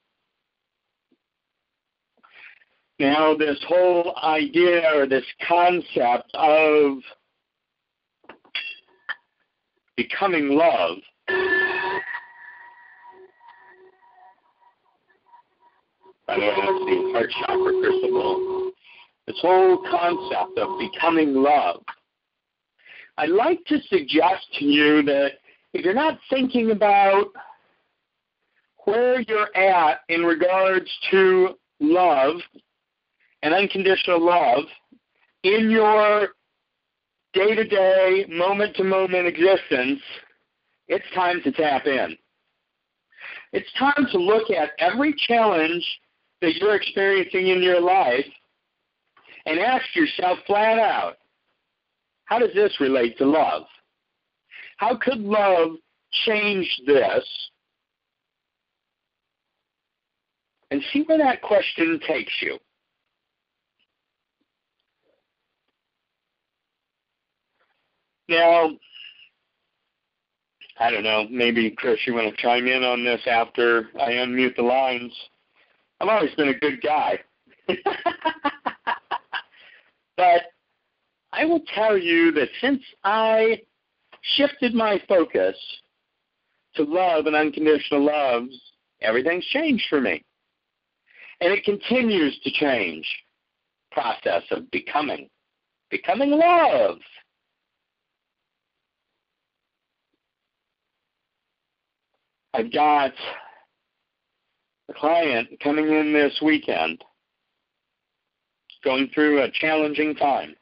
Now, 2.99 3.35
this 3.35 3.59
whole 3.67 4.15
idea 4.23 4.83
or 4.95 5.07
this 5.07 5.25
concept 5.47 6.31
of 6.35 6.99
becoming 9.97 10.50
love 10.50 10.99
I 16.31 16.37
don't 16.37 16.59
know 16.59 16.85
the 16.85 17.12
heart 17.12 17.31
chakra 17.41 17.73
crystal 17.81 18.11
ball. 18.11 18.71
This 19.27 19.37
whole 19.43 19.79
concept 19.91 20.59
of 20.59 20.79
becoming 20.79 21.35
love. 21.35 21.83
I'd 23.21 23.29
like 23.29 23.62
to 23.67 23.79
suggest 23.91 24.47
to 24.59 24.65
you 24.65 25.03
that 25.03 25.33
if 25.75 25.85
you're 25.85 25.93
not 25.93 26.19
thinking 26.31 26.71
about 26.71 27.27
where 28.87 29.21
you're 29.21 29.55
at 29.55 30.00
in 30.09 30.23
regards 30.23 30.91
to 31.11 31.50
love 31.81 32.37
and 33.43 33.53
unconditional 33.53 34.25
love 34.25 34.65
in 35.43 35.69
your 35.69 36.29
day 37.35 37.55
to 37.55 37.65
day, 37.65 38.25
moment 38.31 38.75
to 38.77 38.85
moment 38.85 39.27
existence, 39.27 40.00
it's 40.89 41.05
time 41.15 41.43
to 41.45 41.53
tap 41.53 41.85
in. 41.85 42.17
It's 43.53 43.71
time 43.79 44.07
to 44.12 44.19
look 44.19 44.50
at 44.50 44.71
every 44.79 45.15
challenge 45.29 45.87
that 46.41 46.55
you're 46.55 46.75
experiencing 46.75 47.49
in 47.49 47.62
your 47.62 47.83
life 47.83 48.25
and 49.45 49.59
ask 49.59 49.85
yourself 49.95 50.39
flat 50.47 50.79
out 50.79 51.17
how 52.31 52.39
does 52.39 52.55
this 52.55 52.81
relate 52.81 53.19
to 53.19 53.26
love? 53.26 53.65
How 54.76 54.97
could 54.97 55.19
love 55.19 55.73
change 56.25 56.81
this? 56.87 57.25
And 60.71 60.81
see 60.93 61.02
where 61.02 61.19
that 61.19 61.43
question 61.43 62.00
takes 62.07 62.33
you. 62.41 62.57
Now, 68.28 68.71
I 70.78 70.93
don't 70.93 71.02
know, 71.02 71.26
maybe 71.28 71.73
Chris, 71.73 71.99
you 72.07 72.15
want 72.15 72.33
to 72.33 72.41
chime 72.41 72.69
in 72.69 72.85
on 72.85 73.04
this 73.04 73.21
after 73.26 73.89
I 74.00 74.13
unmute 74.13 74.54
the 74.54 74.63
lines. 74.63 75.13
I've 76.00 76.09
always 76.09 76.33
been 76.37 76.50
a 76.50 76.54
good 76.54 76.81
guy. 76.81 77.19
but 80.17 80.43
I 81.41 81.47
will 81.47 81.63
tell 81.75 81.97
you 81.97 82.33
that 82.33 82.50
since 82.61 82.83
I 83.03 83.63
shifted 84.21 84.75
my 84.75 85.00
focus 85.09 85.57
to 86.75 86.83
love 86.83 87.25
and 87.25 87.35
unconditional 87.35 88.05
love, 88.05 88.45
everything's 89.00 89.47
changed 89.47 89.87
for 89.89 90.03
me. 90.03 90.23
And 91.41 91.50
it 91.50 91.65
continues 91.65 92.39
to 92.45 92.50
change. 92.50 93.07
Process 93.91 94.43
of 94.50 94.71
becoming. 94.71 95.31
Becoming 95.91 96.33
love. 96.33 96.99
I've 102.53 102.71
got 102.71 103.15
a 104.91 104.93
client 104.93 105.49
coming 105.65 105.87
in 105.87 106.13
this 106.13 106.39
weekend 106.45 107.03
going 108.85 109.09
through 109.15 109.43
a 109.43 109.50
challenging 109.53 110.15
time. 110.15 110.55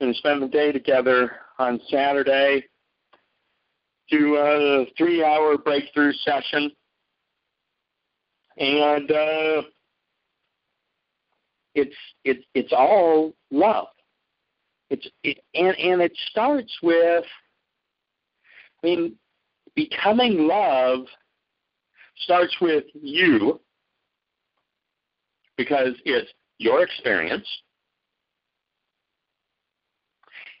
Going 0.00 0.12
to 0.12 0.18
spend 0.18 0.42
the 0.42 0.48
day 0.48 0.72
together 0.72 1.32
on 1.58 1.80
Saturday, 1.90 2.64
do 4.10 4.36
a 4.36 4.86
three 4.96 5.24
hour 5.24 5.56
breakthrough 5.56 6.12
session. 6.12 6.70
And 8.58 9.10
uh, 9.10 9.62
it's 11.74 11.96
it, 12.24 12.44
it's 12.54 12.72
all 12.72 13.34
love. 13.50 13.88
It's 14.90 15.06
it, 15.22 15.38
and 15.54 15.76
and 15.78 16.00
it 16.00 16.12
starts 16.30 16.72
with 16.82 17.24
I 18.82 18.86
mean 18.86 19.16
becoming 19.74 20.46
love 20.46 21.06
starts 22.18 22.54
with 22.60 22.84
you 22.94 23.60
because 25.56 25.94
it's 26.04 26.30
your 26.58 26.82
experience. 26.82 27.46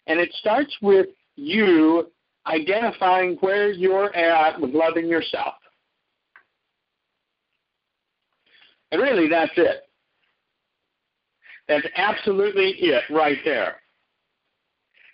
And 0.06 0.20
it 0.20 0.32
starts 0.34 0.74
with 0.80 1.06
you 1.34 2.10
identifying 2.46 3.36
where 3.40 3.70
you're 3.70 4.14
at 4.14 4.60
with 4.60 4.70
loving 4.70 5.08
yourself. 5.08 5.54
And 8.92 9.02
really, 9.02 9.28
that's 9.28 9.52
it. 9.56 9.82
That's 11.68 11.86
absolutely 11.96 12.70
it 12.78 13.02
right 13.10 13.38
there. 13.44 13.76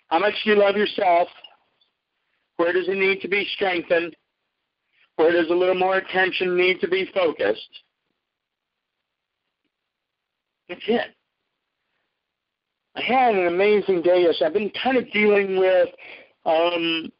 How 0.07 0.19
much 0.19 0.33
do 0.43 0.51
you 0.51 0.59
love 0.59 0.75
yourself? 0.75 1.27
Where 2.57 2.71
does 2.71 2.87
it 2.87 2.97
need 2.97 3.21
to 3.21 3.27
be 3.27 3.47
strengthened? 3.55 4.15
Where 5.15 5.31
does 5.31 5.49
a 5.49 5.55
little 5.55 5.75
more 5.75 5.97
attention 5.97 6.55
need 6.55 6.79
to 6.81 6.87
be 6.87 7.09
focused? 7.13 7.61
That's 10.69 10.81
it. 10.87 11.15
I 12.95 13.01
had 13.01 13.35
an 13.35 13.47
amazing 13.47 14.03
day 14.03 14.23
yesterday. 14.23 14.45
I've 14.45 14.53
been 14.53 14.71
kind 14.83 14.97
of 14.97 15.11
dealing 15.11 15.57
with 15.57 15.89
um, 16.45 17.11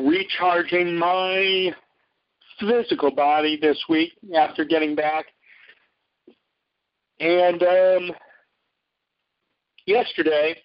recharging 0.00 0.96
my 0.96 1.72
physical 2.58 3.10
body 3.10 3.58
this 3.60 3.78
week 3.88 4.12
after 4.36 4.64
getting 4.64 4.94
back. 4.94 5.26
And 7.20 7.62
um, 7.62 8.10
yesterday, 9.86 10.56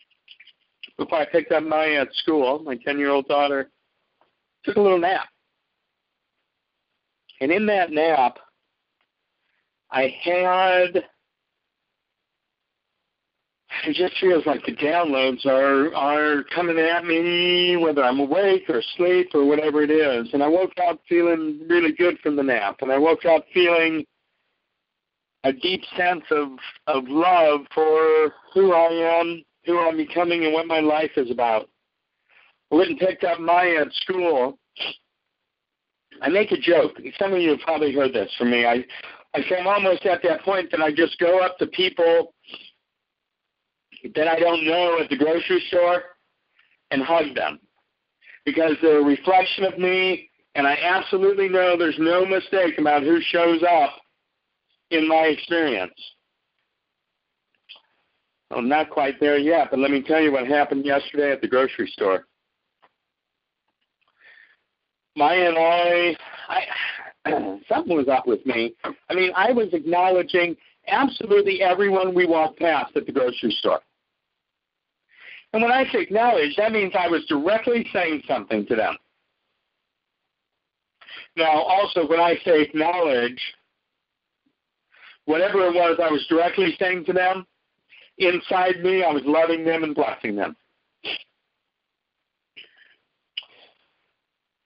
before 0.98 1.20
I 1.20 1.26
picked 1.26 1.52
up 1.52 1.64
Maya 1.64 2.02
at 2.02 2.14
school, 2.14 2.60
my 2.60 2.78
10 2.84 2.98
year 2.98 3.12
old 3.12 3.28
daughter 3.28 3.70
took 4.64 4.78
a 4.78 4.82
little 4.82 5.00
nap. 5.00 5.28
And 7.42 7.52
in 7.52 7.66
that 7.68 7.92
nap, 7.92 8.38
I 9.92 10.16
had 10.24 11.04
it 13.88 13.96
just 13.96 14.20
feels 14.20 14.46
like 14.46 14.64
the 14.66 14.76
downloads 14.76 15.46
are 15.46 15.94
are 15.96 16.44
coming 16.56 16.78
at 16.78 17.06
me 17.06 17.78
whether 17.78 18.04
I'm 18.04 18.20
awake 18.20 18.64
or 18.70 18.80
asleep 18.80 19.30
or 19.34 19.46
whatever 19.46 19.82
it 19.82 19.92
is. 19.92 20.34
And 20.34 20.44
I 20.44 20.48
woke 20.48 20.74
up 20.88 21.00
feeling 21.08 21.62
really 21.70 21.94
good 21.94 22.18
from 22.20 22.36
the 22.36 22.44
nap 22.44 22.78
and 22.82 22.92
I 22.92 22.98
woke 22.98 23.26
up 23.26 23.46
feeling 23.54 24.06
a 25.44 25.54
deep 25.54 25.84
sense 25.98 26.24
of 26.32 26.50
of 26.88 27.04
love 27.08 27.62
for 27.74 28.34
who 28.54 28.74
I 28.74 29.20
am, 29.20 29.44
who 29.66 29.80
I'm 29.80 29.98
becoming 29.98 30.46
and 30.46 30.54
what 30.54 30.68
my 30.68 30.80
life 30.80 31.12
is 31.18 31.32
about. 31.32 31.70
I 32.72 32.76
went 32.76 32.90
and 32.90 33.00
picked 33.00 33.24
up 33.24 33.40
Maya 33.40 33.82
at 33.82 33.94
school 33.94 34.58
I 36.22 36.30
make 36.30 36.52
a 36.52 36.58
joke. 36.58 36.98
Some 37.20 37.34
of 37.34 37.42
you 37.42 37.52
have 37.52 37.60
probably 37.60 37.94
heard 37.94 38.14
this 38.14 38.32
from 38.38 38.52
me. 38.52 38.66
I, 38.66 38.86
I 39.34 39.42
say 39.42 39.58
I'm 39.60 39.68
almost 39.68 40.06
at 40.06 40.22
that 40.24 40.42
point 40.44 40.72
that 40.72 40.82
I 40.82 40.92
just 40.92 41.20
go 41.20 41.40
up 41.40 41.58
to 41.58 41.68
people 41.68 42.34
that 44.14 44.28
I 44.28 44.40
don't 44.40 44.66
know 44.66 45.00
at 45.02 45.10
the 45.10 45.18
grocery 45.18 45.64
store 45.68 46.04
and 46.92 47.02
hug 47.02 47.34
them 47.36 47.60
because 48.46 48.74
they're 48.82 49.00
a 49.00 49.04
reflection 49.04 49.64
of 49.64 49.78
me, 49.78 50.30
and 50.54 50.68
I 50.68 50.78
absolutely 50.82 51.50
know 51.50 51.76
there's 51.78 51.98
no 51.98 52.26
mistake 52.26 52.78
about 52.78 53.04
who 53.04 53.20
shows 53.22 53.64
up 53.64 53.94
in 54.92 55.08
my 55.08 55.26
experience. 55.26 55.94
I'm 58.52 58.70
not 58.70 58.92
quite 58.92 59.20
there 59.20 59.38
yet, 59.38 59.70
but 59.72 59.80
let 59.80 59.92
me 59.92 60.02
tell 60.02 60.22
you 60.22 60.32
what 60.32 60.48
happened 60.48 60.86
yesterday 60.86 61.32
at 61.32 61.42
the 61.42 61.48
grocery 61.48 61.88
store. 61.88 62.26
My 65.16 65.34
and 65.34 65.58
I, 65.58 66.16
I 67.26 67.60
something 67.68 67.96
was 67.96 68.08
up 68.08 68.28
with 68.28 68.46
me. 68.46 68.76
I 68.84 69.14
mean, 69.14 69.32
I 69.36 69.52
was 69.52 69.70
acknowledging 69.74 70.56
absolutely 70.88 71.62
everyone 71.64 72.14
we 72.14 72.28
walked 72.28 72.60
past 72.60 72.96
at 72.96 73.06
the 73.06 73.12
grocery 73.12 73.52
store. 73.60 73.80
And 75.56 75.64
when 75.64 75.72
I 75.72 75.86
say 75.86 76.02
acknowledge, 76.02 76.54
that 76.58 76.74
means 76.74 76.92
I 77.00 77.08
was 77.08 77.24
directly 77.28 77.88
saying 77.94 78.24
something 78.28 78.66
to 78.66 78.76
them. 78.76 78.98
Now, 81.38 81.62
also, 81.62 82.06
when 82.06 82.20
I 82.20 82.36
say 82.44 82.62
acknowledge, 82.62 83.40
whatever 85.24 85.66
it 85.66 85.74
was 85.74 85.98
I 86.04 86.12
was 86.12 86.28
directly 86.28 86.76
saying 86.78 87.06
to 87.06 87.14
them, 87.14 87.48
inside 88.18 88.84
me, 88.84 89.06
I 89.06 89.14
was 89.14 89.24
loving 89.26 89.64
them 89.64 89.86
and 89.86 89.96
blessing 89.96 90.36
them. 90.36 90.58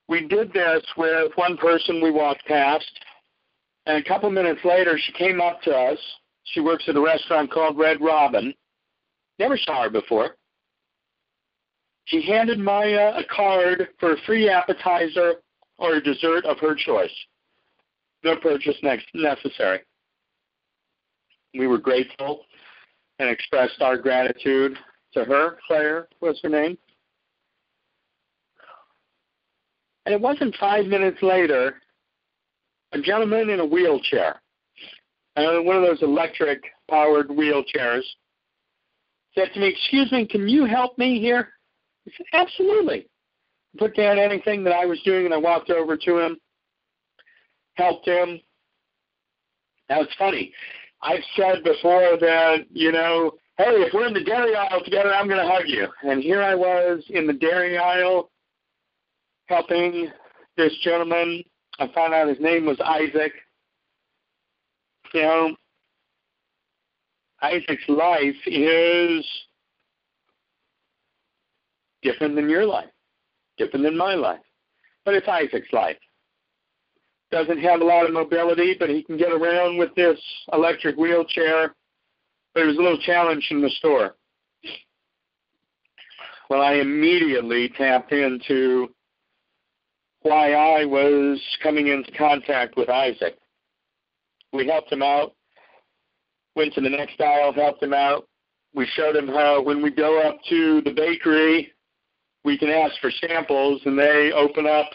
We 0.07 0.27
did 0.27 0.51
this 0.53 0.83
with 0.97 1.33
one 1.35 1.55
person 1.57 2.01
we 2.01 2.09
walked 2.09 2.47
past, 2.47 2.89
and 3.85 4.03
a 4.03 4.07
couple 4.09 4.31
minutes 4.31 4.61
later, 4.65 4.97
she 4.97 5.11
came 5.11 5.39
up 5.39 5.61
to 5.61 5.71
us. 5.71 5.99
She 6.45 6.61
works 6.61 6.85
at 6.87 6.95
a 6.95 6.99
restaurant 6.99 7.51
called 7.51 7.77
Red 7.77 8.01
Robin. 8.01 8.55
Never 9.37 9.55
saw 9.55 9.83
her 9.83 9.91
before. 9.91 10.35
She 12.09 12.23
handed 12.23 12.57
Maya 12.57 13.13
a 13.15 13.23
card 13.23 13.89
for 13.99 14.13
a 14.13 14.21
free 14.25 14.49
appetizer 14.49 15.35
or 15.77 15.95
a 15.95 16.03
dessert 16.03 16.43
of 16.43 16.57
her 16.57 16.73
choice. 16.73 17.13
No 18.23 18.35
purchase 18.35 18.75
next 18.81 19.05
necessary. 19.13 19.81
We 21.53 21.67
were 21.67 21.77
grateful 21.77 22.41
and 23.19 23.29
expressed 23.29 23.81
our 23.81 23.95
gratitude 23.95 24.75
to 25.13 25.23
her. 25.23 25.57
Claire 25.67 26.07
was 26.19 26.39
her 26.41 26.49
name. 26.49 26.77
And 30.05 30.15
it 30.15 30.19
wasn't 30.19 30.55
five 30.59 30.87
minutes 30.87 31.21
later, 31.21 31.75
a 32.91 32.99
gentleman 32.99 33.51
in 33.51 33.59
a 33.59 33.65
wheelchair, 33.65 34.41
one 35.35 35.75
of 35.75 35.83
those 35.83 36.01
electric 36.01 36.63
powered 36.89 37.27
wheelchairs, 37.27 38.01
said 39.35 39.49
to 39.53 39.59
me, 39.59 39.67
Excuse 39.67 40.11
me, 40.11 40.25
can 40.25 40.49
you 40.49 40.65
help 40.65 40.97
me 40.97 41.19
here? 41.19 41.49
I 42.09 42.17
said, 42.17 42.25
Absolutely. 42.33 43.07
Put 43.77 43.95
down 43.95 44.17
anything 44.17 44.63
that 44.63 44.73
I 44.73 44.85
was 44.85 44.99
doing 45.03 45.25
and 45.25 45.33
I 45.33 45.37
walked 45.37 45.69
over 45.69 45.95
to 45.95 46.17
him, 46.17 46.37
helped 47.75 48.07
him. 48.07 48.39
Now 49.89 50.01
it's 50.01 50.15
funny. 50.17 50.53
I've 51.01 51.23
said 51.35 51.63
before 51.63 52.17
that, 52.19 52.65
you 52.71 52.91
know, 52.91 53.33
hey, 53.57 53.65
if 53.65 53.93
we're 53.93 54.07
in 54.07 54.13
the 54.13 54.23
dairy 54.23 54.55
aisle 54.55 54.83
together, 54.83 55.13
I'm 55.13 55.27
going 55.27 55.39
to 55.39 55.51
hug 55.51 55.67
you. 55.67 55.87
And 56.03 56.21
here 56.21 56.41
I 56.41 56.55
was 56.55 57.03
in 57.09 57.27
the 57.27 57.33
dairy 57.33 57.77
aisle 57.77 58.31
helping 59.47 60.09
this 60.57 60.73
gentleman. 60.83 61.43
I 61.79 61.87
found 61.93 62.13
out 62.13 62.27
his 62.27 62.39
name 62.39 62.65
was 62.65 62.79
Isaac. 62.81 63.31
You 65.13 65.21
know, 65.21 65.55
Isaac's 67.41 67.87
life 67.87 68.35
is 68.45 69.25
different 72.01 72.35
than 72.35 72.49
your 72.49 72.65
life, 72.65 72.89
different 73.57 73.85
than 73.85 73.97
my 73.97 74.15
life. 74.15 74.39
But 75.05 75.15
it's 75.15 75.27
Isaac's 75.27 75.71
life. 75.73 75.97
Doesn't 77.31 77.59
have 77.59 77.81
a 77.81 77.85
lot 77.85 78.05
of 78.05 78.13
mobility, 78.13 78.75
but 78.77 78.89
he 78.89 79.03
can 79.03 79.17
get 79.17 79.31
around 79.31 79.77
with 79.77 79.93
this 79.95 80.19
electric 80.51 80.97
wheelchair. 80.97 81.75
But 82.53 82.63
it 82.63 82.67
was 82.67 82.77
a 82.77 82.81
little 82.81 82.99
challenge 82.99 83.47
in 83.51 83.61
the 83.61 83.69
store. 83.69 84.15
Well, 86.49 86.61
I 86.61 86.73
immediately 86.73 87.69
tapped 87.77 88.11
into 88.11 88.89
why 90.21 90.53
I 90.53 90.85
was 90.85 91.39
coming 91.61 91.87
into 91.87 92.11
contact 92.11 92.75
with 92.75 92.89
Isaac. 92.89 93.37
We 94.51 94.67
helped 94.67 94.91
him 94.91 95.03
out, 95.03 95.35
went 96.55 96.73
to 96.73 96.81
the 96.81 96.89
next 96.89 97.21
aisle, 97.21 97.53
helped 97.53 97.83
him 97.83 97.93
out. 97.93 98.27
We 98.73 98.87
showed 98.93 99.15
him 99.15 99.27
how 99.27 99.61
when 99.61 99.81
we 99.81 99.91
go 99.91 100.21
up 100.21 100.39
to 100.49 100.81
the 100.81 100.91
bakery, 100.91 101.71
we 102.49 102.57
can 102.57 102.69
ask 102.71 102.99
for 102.99 103.11
samples 103.11 103.79
and 103.85 103.97
they 103.97 104.31
open 104.35 104.65
up 104.65 104.89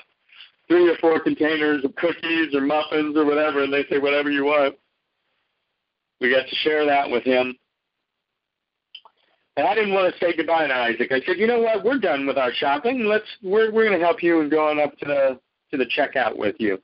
three 0.66 0.90
or 0.90 0.96
four 0.96 1.20
containers 1.20 1.84
of 1.84 1.94
cookies 1.94 2.52
or 2.52 2.60
muffins 2.60 3.16
or 3.16 3.24
whatever 3.24 3.62
and 3.62 3.72
they 3.72 3.84
say 3.88 3.98
whatever 3.98 4.28
you 4.28 4.44
want. 4.46 4.74
We 6.20 6.30
got 6.30 6.48
to 6.48 6.56
share 6.56 6.84
that 6.84 7.08
with 7.08 7.22
him. 7.22 7.54
And 9.56 9.68
I 9.68 9.74
didn't 9.76 9.94
want 9.94 10.12
to 10.12 10.18
say 10.18 10.36
goodbye 10.36 10.66
to 10.66 10.74
Isaac. 10.74 11.12
I 11.12 11.20
said, 11.24 11.38
you 11.38 11.46
know 11.46 11.60
what, 11.60 11.84
we're 11.84 12.00
done 12.00 12.26
with 12.26 12.38
our 12.38 12.52
shopping. 12.52 13.04
Let's 13.04 13.28
we're 13.40 13.70
we're 13.70 13.84
gonna 13.84 14.04
help 14.04 14.20
you 14.20 14.40
in 14.40 14.48
going 14.48 14.80
up 14.80 14.98
to 14.98 15.04
the 15.04 15.40
to 15.70 15.76
the 15.76 15.88
checkout 15.96 16.36
with 16.36 16.56
you. 16.58 16.82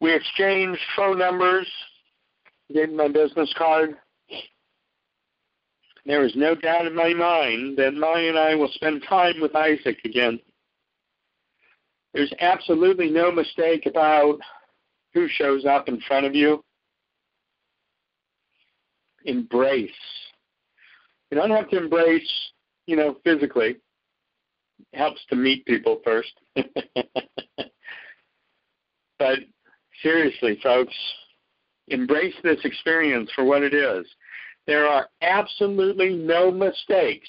We 0.00 0.14
exchanged 0.14 0.80
phone 0.96 1.18
numbers, 1.18 1.70
gave 2.72 2.88
him 2.88 2.96
my 2.96 3.08
business 3.08 3.52
card. 3.58 3.98
There 6.06 6.24
is 6.24 6.36
no 6.36 6.54
doubt 6.54 6.86
in 6.86 6.94
my 6.94 7.14
mind 7.14 7.78
that 7.78 7.94
Molly 7.94 8.28
and 8.28 8.38
I 8.38 8.54
will 8.54 8.70
spend 8.74 9.04
time 9.08 9.40
with 9.40 9.56
Isaac 9.56 9.98
again. 10.04 10.38
There's 12.12 12.32
absolutely 12.40 13.10
no 13.10 13.32
mistake 13.32 13.86
about 13.86 14.38
who 15.14 15.28
shows 15.28 15.64
up 15.64 15.88
in 15.88 16.00
front 16.02 16.26
of 16.26 16.34
you 16.34 16.62
embrace. 19.24 19.90
You 21.30 21.38
don't 21.38 21.50
have 21.50 21.70
to 21.70 21.78
embrace, 21.78 22.30
you 22.86 22.96
know, 22.96 23.16
physically. 23.24 23.76
It 24.92 24.98
helps 24.98 25.20
to 25.30 25.36
meet 25.36 25.64
people 25.64 26.00
first. 26.04 26.32
but 29.18 29.38
seriously, 30.02 30.58
folks, 30.62 30.94
embrace 31.88 32.34
this 32.42 32.58
experience 32.64 33.30
for 33.34 33.44
what 33.44 33.62
it 33.62 33.72
is. 33.74 34.06
There 34.66 34.86
are 34.86 35.08
absolutely 35.20 36.14
no 36.14 36.50
mistakes 36.50 37.28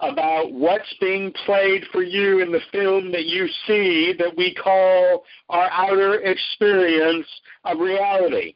about 0.00 0.52
what's 0.52 0.92
being 1.00 1.32
played 1.46 1.84
for 1.92 2.02
you 2.02 2.40
in 2.40 2.50
the 2.50 2.60
film 2.72 3.12
that 3.12 3.26
you 3.26 3.48
see 3.66 4.12
that 4.18 4.36
we 4.36 4.52
call 4.54 5.24
our 5.48 5.70
outer 5.70 6.20
experience 6.22 7.26
of 7.64 7.78
reality. 7.78 8.54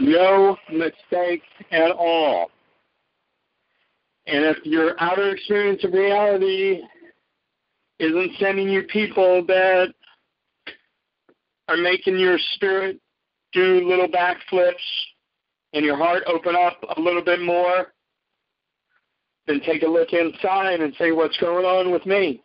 No 0.00 0.56
mistakes 0.72 1.46
at 1.70 1.90
all. 1.90 2.50
And 4.26 4.44
if 4.44 4.56
your 4.64 4.94
outer 5.00 5.30
experience 5.30 5.84
of 5.84 5.92
reality 5.92 6.80
isn't 7.98 8.32
sending 8.38 8.68
you 8.68 8.82
people 8.82 9.44
that 9.46 9.92
are 11.68 11.76
making 11.76 12.18
your 12.18 12.38
spirit 12.54 13.00
do 13.52 13.88
little 13.88 14.08
backflips 14.08 14.74
and 15.72 15.84
your 15.84 15.96
heart 15.96 16.22
open 16.26 16.54
up 16.56 16.82
a 16.96 17.00
little 17.00 17.22
bit 17.22 17.40
more, 17.40 17.92
then 19.46 19.60
take 19.60 19.82
a 19.82 19.86
look 19.86 20.12
inside 20.12 20.80
and 20.80 20.94
say, 20.98 21.12
what's 21.12 21.36
going 21.38 21.64
on 21.64 21.90
with 21.90 22.04
me? 22.06 22.42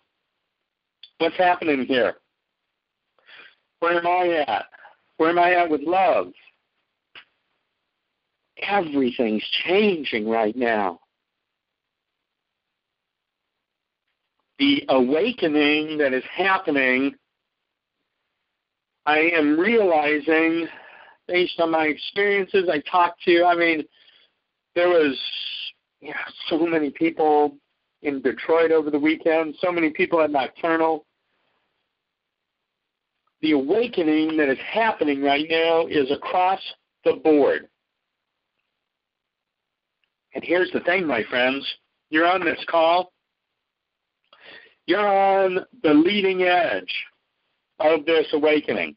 What's 1.17 1.37
happening 1.37 1.85
here? 1.85 2.15
Where 3.79 3.97
am 3.97 4.07
I 4.07 4.45
at? 4.47 4.65
Where 5.17 5.29
am 5.29 5.39
I 5.39 5.53
at 5.53 5.69
with 5.69 5.81
love? 5.81 6.31
Everything's 8.61 9.43
changing 9.65 10.27
right 10.27 10.55
now. 10.55 10.99
The 14.59 14.83
awakening 14.89 15.97
that 15.99 16.13
is 16.13 16.23
happening, 16.35 17.15
I 19.05 19.31
am 19.33 19.59
realizing 19.59 20.67
based 21.27 21.59
on 21.59 21.71
my 21.71 21.85
experiences, 21.85 22.69
I 22.71 22.81
talked 22.89 23.21
to, 23.23 23.45
I 23.45 23.55
mean, 23.55 23.83
there 24.75 24.89
was 24.89 25.17
so 26.49 26.65
many 26.65 26.89
people 26.89 27.55
in 28.01 28.21
Detroit 28.21 28.71
over 28.71 28.89
the 28.89 28.99
weekend, 28.99 29.55
so 29.61 29.71
many 29.71 29.89
people 29.89 30.21
at 30.21 30.31
Nocturnal 30.31 31.05
the 33.41 33.51
awakening 33.53 34.37
that 34.37 34.49
is 34.49 34.57
happening 34.59 35.21
right 35.21 35.45
now 35.49 35.87
is 35.87 36.11
across 36.11 36.59
the 37.05 37.13
board. 37.23 37.69
And 40.35 40.43
here's 40.43 40.71
the 40.71 40.81
thing, 40.81 41.07
my 41.07 41.23
friends. 41.29 41.65
You're 42.09 42.27
on 42.27 42.43
this 42.43 42.63
call. 42.67 43.13
You're 44.89 45.07
on 45.07 45.59
the 45.83 45.93
leading 45.93 46.41
edge 46.41 47.05
of 47.79 48.07
this 48.07 48.25
awakening. 48.33 48.95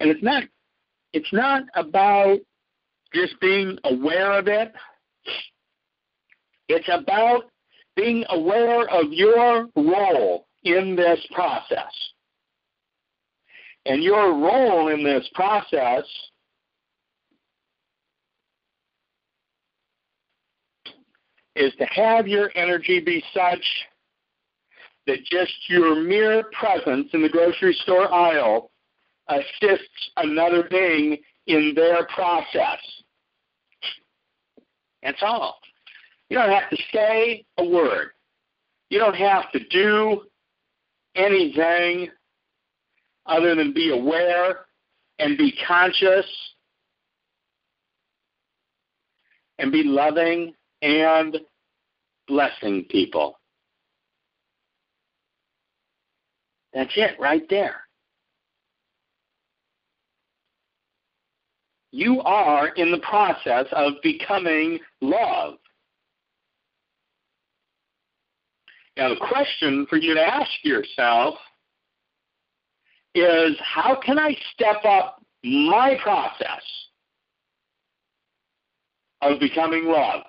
And 0.00 0.08
it's 0.08 0.22
not 0.22 0.44
it's 1.12 1.30
not 1.30 1.64
about 1.74 2.38
just 3.12 3.38
being 3.38 3.76
aware 3.84 4.32
of 4.32 4.48
it. 4.48 4.72
It's 6.70 6.88
about 6.90 7.50
being 7.96 8.24
aware 8.30 8.88
of 8.88 9.12
your 9.12 9.66
role 9.76 10.46
in 10.62 10.96
this 10.96 11.20
process. 11.32 11.92
And 13.84 14.02
your 14.02 14.32
role 14.32 14.88
in 14.88 15.04
this 15.04 15.28
process 15.34 16.04
is 21.54 21.74
to 21.74 21.84
have 21.84 22.26
your 22.26 22.50
energy 22.54 23.00
be 23.00 23.22
such 23.34 23.62
that 25.06 25.24
just 25.24 25.52
your 25.68 25.96
mere 25.96 26.44
presence 26.58 27.08
in 27.12 27.22
the 27.22 27.28
grocery 27.28 27.74
store 27.82 28.12
aisle 28.12 28.70
assists 29.28 30.10
another 30.16 30.64
being 30.70 31.18
in 31.46 31.72
their 31.74 32.06
process. 32.06 32.78
That's 35.02 35.22
all. 35.22 35.58
You 36.30 36.38
don't 36.38 36.50
have 36.50 36.70
to 36.70 36.76
say 36.92 37.44
a 37.58 37.64
word. 37.64 38.08
You 38.88 38.98
don't 38.98 39.16
have 39.16 39.50
to 39.52 39.60
do 39.68 40.22
anything 41.14 42.08
other 43.26 43.54
than 43.54 43.72
be 43.72 43.90
aware 43.90 44.66
and 45.18 45.38
be 45.38 45.54
conscious 45.66 46.26
and 49.58 49.70
be 49.70 49.82
loving 49.84 50.54
and 50.82 51.38
blessing 52.26 52.84
people. 52.90 53.38
That's 56.74 56.92
it 56.96 57.12
right 57.20 57.48
there. 57.48 57.80
You 61.92 62.20
are 62.22 62.68
in 62.70 62.90
the 62.90 62.98
process 62.98 63.66
of 63.70 63.92
becoming 64.02 64.80
love. 65.00 65.54
Now, 68.96 69.10
the 69.10 69.26
question 69.28 69.86
for 69.88 69.96
you 69.96 70.14
to 70.14 70.20
ask 70.20 70.50
yourself 70.64 71.36
is 73.14 73.56
how 73.60 74.00
can 74.04 74.18
I 74.18 74.36
step 74.52 74.84
up 74.84 75.22
my 75.44 75.96
process 76.02 76.62
of 79.22 79.38
becoming 79.38 79.84
love? 79.84 80.22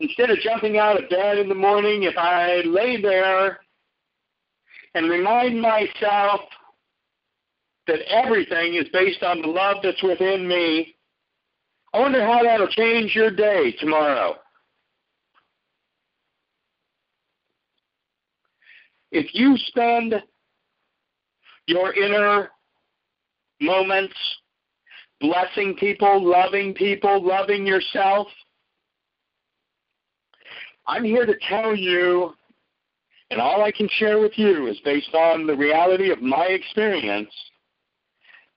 Instead 0.00 0.28
of 0.28 0.38
jumping 0.40 0.76
out 0.76 1.02
of 1.02 1.08
bed 1.08 1.38
in 1.38 1.48
the 1.48 1.54
morning, 1.54 2.02
if 2.02 2.18
I 2.18 2.60
lay 2.66 3.00
there 3.00 3.60
and 4.94 5.10
remind 5.10 5.60
myself 5.60 6.40
that 7.86 8.00
everything 8.08 8.74
is 8.74 8.88
based 8.92 9.22
on 9.22 9.42
the 9.42 9.48
love 9.48 9.76
that's 9.82 10.02
within 10.02 10.46
me, 10.48 10.96
I 11.94 12.00
wonder 12.00 12.24
how 12.24 12.42
that'll 12.42 12.68
change 12.68 13.14
your 13.14 13.30
day 13.30 13.72
tomorrow. 13.78 14.36
if 19.16 19.34
you 19.34 19.56
spend 19.56 20.14
your 21.66 21.94
inner 21.94 22.50
moments 23.62 24.14
blessing 25.20 25.74
people, 25.80 26.22
loving 26.22 26.74
people, 26.74 27.26
loving 27.26 27.66
yourself, 27.66 28.28
I'm 30.86 31.02
here 31.02 31.24
to 31.24 31.34
tell 31.48 31.74
you, 31.74 32.34
and 33.30 33.40
all 33.40 33.62
I 33.62 33.72
can 33.72 33.88
share 33.92 34.18
with 34.18 34.32
you 34.36 34.66
is 34.66 34.78
based 34.84 35.14
on 35.14 35.46
the 35.46 35.56
reality 35.56 36.10
of 36.10 36.22
my 36.22 36.46
experience. 36.46 37.30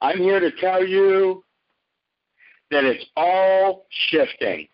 I'm 0.02 0.20
here 0.20 0.40
to 0.40 0.52
tell 0.60 0.86
you 0.86 1.44
that 2.72 2.84
it's 2.84 3.06
all 3.16 3.88
shifting. 4.10 4.68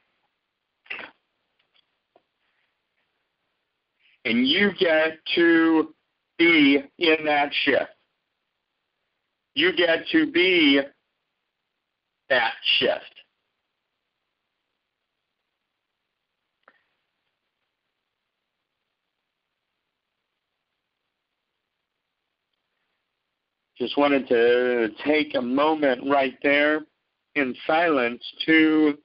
and 4.26 4.48
you 4.48 4.72
get 4.78 5.20
to 5.36 5.94
be 6.38 6.84
in 6.98 7.26
that 7.26 7.52
shift. 7.64 7.92
You 9.54 9.72
get 9.74 10.08
to 10.12 10.32
be 10.32 10.82
that 12.30 12.54
shift. 12.80 13.15
Just 23.86 23.98
wanted 24.00 24.28
to 24.30 24.90
take 25.06 25.36
a 25.36 25.42
moment 25.44 26.10
right 26.10 26.34
there 26.42 26.88
in 27.36 27.54
silence 27.68 28.24
to 28.48 28.98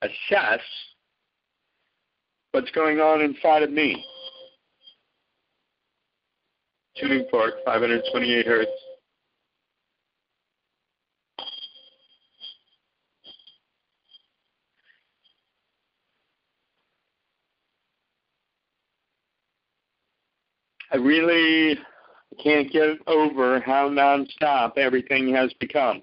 assess 0.00 0.60
what's 2.52 2.70
going 2.70 3.00
on 3.00 3.20
inside 3.20 3.64
of 3.64 3.72
me. 3.72 4.04
Tuning 6.96 7.26
fork, 7.32 7.54
528 7.64 8.46
hertz. 8.46 8.70
I 20.92 20.96
really 20.98 21.76
can't 22.42 22.70
get 22.70 22.98
over 23.06 23.60
how 23.60 23.88
nonstop 23.88 24.76
everything 24.78 25.34
has 25.34 25.52
become. 25.60 26.02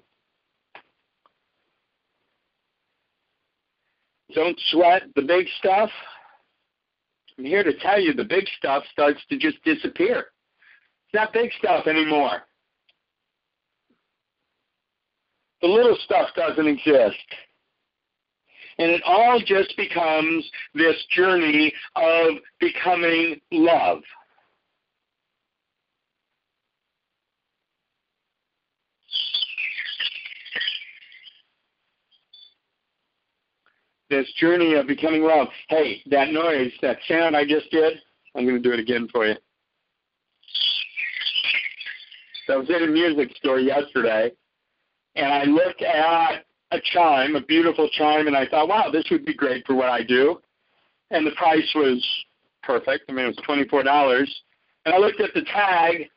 Don't 4.34 4.58
sweat 4.70 5.02
the 5.14 5.22
big 5.22 5.46
stuff. 5.58 5.90
I'm 7.38 7.44
here 7.44 7.62
to 7.62 7.78
tell 7.78 8.00
you 8.00 8.14
the 8.14 8.24
big 8.24 8.44
stuff 8.58 8.84
starts 8.92 9.20
to 9.28 9.38
just 9.38 9.62
disappear. 9.64 10.18
It's 10.18 11.14
not 11.14 11.32
big 11.32 11.50
stuff 11.58 11.86
anymore. 11.86 12.42
The 15.60 15.68
little 15.68 15.96
stuff 16.04 16.28
doesn't 16.34 16.66
exist. 16.66 17.16
And 18.78 18.90
it 18.90 19.02
all 19.04 19.38
just 19.44 19.76
becomes 19.76 20.50
this 20.74 20.96
journey 21.14 21.72
of 21.94 22.36
becoming 22.58 23.40
love. 23.50 24.02
This 34.12 34.30
journey 34.34 34.74
of 34.74 34.86
becoming 34.86 35.22
love. 35.22 35.48
Hey, 35.68 36.02
that 36.10 36.30
noise, 36.30 36.70
that 36.82 36.98
sound 37.08 37.34
I 37.34 37.44
just 37.46 37.70
did, 37.70 37.94
I'm 38.36 38.44
going 38.46 38.62
to 38.62 38.68
do 38.68 38.74
it 38.74 38.78
again 38.78 39.08
for 39.10 39.26
you. 39.26 39.34
So 42.46 42.54
I 42.54 42.56
was 42.58 42.68
in 42.68 42.82
a 42.82 42.86
music 42.86 43.34
store 43.38 43.58
yesterday, 43.58 44.30
and 45.16 45.32
I 45.32 45.44
looked 45.44 45.80
at 45.80 46.44
a 46.72 46.80
chime, 46.92 47.36
a 47.36 47.40
beautiful 47.40 47.88
chime, 47.96 48.26
and 48.26 48.36
I 48.36 48.46
thought, 48.46 48.68
wow, 48.68 48.90
this 48.92 49.04
would 49.10 49.24
be 49.24 49.34
great 49.34 49.66
for 49.66 49.74
what 49.74 49.88
I 49.88 50.02
do. 50.02 50.40
And 51.10 51.26
the 51.26 51.30
price 51.32 51.70
was 51.74 52.06
perfect. 52.62 53.04
I 53.08 53.12
mean, 53.12 53.26
it 53.26 53.36
was 53.36 53.58
$24. 53.72 54.26
And 54.84 54.94
I 54.94 54.98
looked 54.98 55.20
at 55.20 55.32
the 55.34 55.42
tag, 55.42 56.08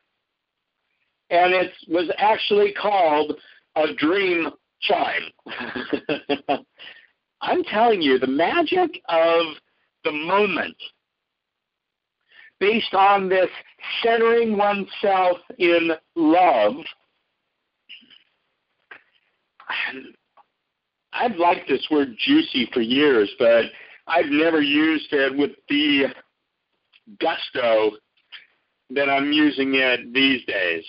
and 1.30 1.54
it 1.54 1.72
was 1.88 2.10
actually 2.18 2.74
called 2.74 3.32
a 3.76 3.94
dream 3.94 4.50
chime. 4.82 5.30
I'm 7.40 7.62
telling 7.64 8.02
you, 8.02 8.18
the 8.18 8.26
magic 8.26 9.02
of 9.08 9.46
the 10.04 10.12
moment 10.12 10.76
based 12.58 12.94
on 12.94 13.28
this 13.28 13.50
centering 14.02 14.56
oneself 14.56 15.38
in 15.58 15.90
love. 16.14 16.74
I've 21.12 21.36
liked 21.36 21.68
this 21.68 21.86
word 21.90 22.16
juicy 22.18 22.68
for 22.72 22.80
years, 22.80 23.30
but 23.38 23.66
I've 24.06 24.30
never 24.30 24.60
used 24.60 25.12
it 25.12 25.36
with 25.36 25.52
the 25.68 26.06
gusto 27.20 27.96
that 28.90 29.08
I'm 29.08 29.32
using 29.32 29.74
it 29.74 30.12
these 30.12 30.44
days. 30.46 30.84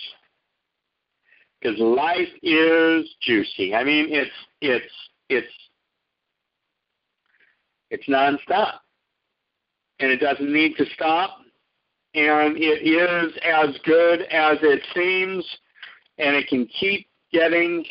Because 1.60 1.78
life 1.80 2.28
is 2.42 3.08
juicy. 3.20 3.74
I 3.74 3.82
mean, 3.82 4.06
it's 4.10 4.30
it's 4.60 4.94
it's 5.28 5.52
it's 7.90 8.06
nonstop. 8.06 8.74
And 10.00 10.10
it 10.10 10.18
doesn't 10.18 10.52
need 10.52 10.76
to 10.76 10.84
stop. 10.94 11.38
And 12.14 12.56
it 12.56 12.86
is 12.86 13.32
as 13.44 13.76
good 13.84 14.22
as 14.22 14.58
it 14.62 14.82
seems, 14.94 15.44
and 16.18 16.34
it 16.34 16.48
can 16.48 16.66
keep 16.66 17.08
getting 17.32 17.84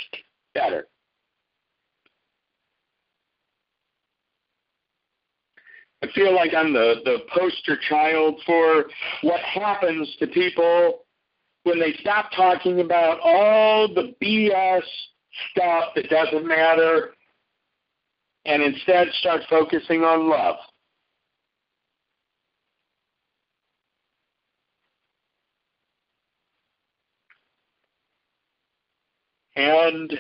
better. 0.53 0.87
I 6.03 6.07
feel 6.13 6.33
like 6.35 6.53
I'm 6.55 6.73
the, 6.73 6.95
the 7.05 7.19
poster 7.35 7.77
child 7.89 8.39
for 8.45 8.85
what 9.21 9.39
happens 9.41 10.15
to 10.19 10.27
people 10.27 11.05
when 11.63 11.79
they 11.79 11.93
stop 11.99 12.31
talking 12.35 12.79
about 12.79 13.19
all 13.21 13.87
the 13.87 14.13
BS 14.21 14.83
stuff 15.51 15.89
that 15.95 16.09
doesn't 16.09 16.47
matter 16.47 17.13
and 18.47 18.63
instead 18.63 19.09
start 19.19 19.41
focusing 19.49 20.03
on 20.03 20.29
love. 20.29 20.55
And 29.57 30.17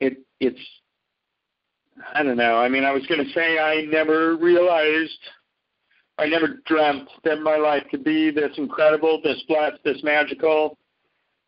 it 0.00 0.18
it's 0.40 0.58
I 2.14 2.22
don't 2.22 2.36
know. 2.36 2.56
I 2.56 2.68
mean, 2.68 2.84
I 2.84 2.92
was 2.92 3.06
going 3.06 3.24
to 3.24 3.32
say 3.32 3.58
I 3.58 3.82
never 3.82 4.36
realized, 4.36 5.18
I 6.18 6.26
never 6.26 6.60
dreamt 6.66 7.08
that 7.24 7.40
my 7.40 7.56
life 7.56 7.84
could 7.90 8.04
be 8.04 8.30
this 8.30 8.52
incredible, 8.56 9.20
this 9.22 9.42
blessed, 9.46 9.78
this 9.84 10.02
magical. 10.02 10.78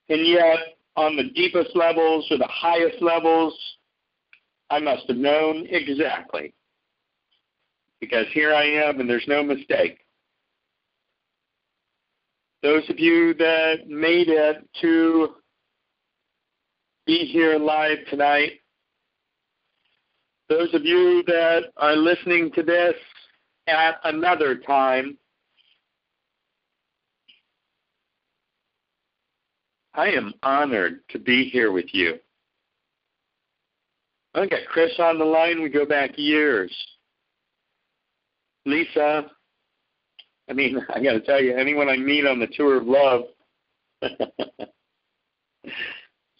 And 0.09 0.27
yet, 0.27 0.78
on 0.99 1.15
the 1.15 1.31
deepest 1.31 1.77
levels 1.77 2.27
or 2.29 2.39
the 2.39 2.49
highest 2.49 3.01
levels, 3.01 3.57
I 4.69 4.81
must 4.81 5.07
have 5.07 5.17
known 5.17 5.65
exactly. 5.71 6.53
Because 8.01 8.27
here 8.33 8.53
I 8.53 8.65
am, 8.65 8.99
and 8.99 9.09
there's 9.09 9.29
no 9.29 9.45
mistake. 9.45 9.99
Those 12.65 12.83
of 12.91 12.99
you 12.99 13.33
that 13.35 13.89
made 13.89 14.29
it 14.29 14.69
to 14.81 15.29
be 17.07 17.19
here 17.19 17.59
live 17.59 17.99
tonight, 18.11 18.55
those 20.49 20.75
of 20.75 20.85
you 20.85 21.23
that 21.29 21.67
are 21.77 21.95
listening 21.95 22.51
to 22.57 22.65
this 22.65 22.95
at 23.69 24.01
another 24.03 24.57
time, 24.57 25.17
I 29.99 30.11
am 30.11 30.33
honored 30.45 31.01
to 31.09 31.19
be 31.19 31.51
here 31.51 31.73
with 31.73 31.93
you. 31.93 32.21
I 34.33 34.47
got 34.47 34.61
Chris 34.69 34.93
on 35.01 35.19
the 35.19 35.25
line. 35.25 35.61
We 35.61 35.71
go 35.71 35.85
back 35.85 36.13
years. 36.17 36.71
Lisa, 38.65 39.29
I 40.49 40.53
mean, 40.53 40.79
I 40.95 41.03
got 41.03 41.15
to 41.15 41.21
tell 41.21 41.43
you, 41.43 41.57
anyone 41.57 41.89
I 41.89 41.97
meet 41.97 42.25
on 42.27 42.39
the 42.39 42.47
tour 42.47 42.77
of 42.77 42.87
love, 42.87 43.23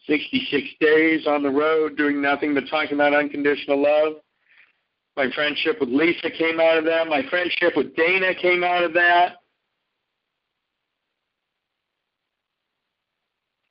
66 0.07 0.65
days 0.81 1.27
on 1.27 1.43
the 1.43 1.51
road 1.51 1.97
doing 1.97 2.23
nothing 2.23 2.55
but 2.55 2.69
talking 2.71 2.95
about 2.95 3.13
unconditional 3.13 3.83
love. 3.83 4.23
My 5.17 5.33
friendship 5.35 5.81
with 5.81 5.89
Lisa 5.89 6.31
came 6.31 6.61
out 6.61 6.79
of 6.79 6.85
that. 6.85 7.09
My 7.09 7.23
friendship 7.29 7.73
with 7.75 7.97
Dana 7.97 8.37
came 8.41 8.63
out 8.63 8.85
of 8.85 8.93
that. 8.93 9.38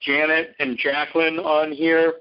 Janet 0.02 0.56
and 0.60 0.78
Jacqueline 0.78 1.40
on 1.40 1.72
here. 1.72 2.14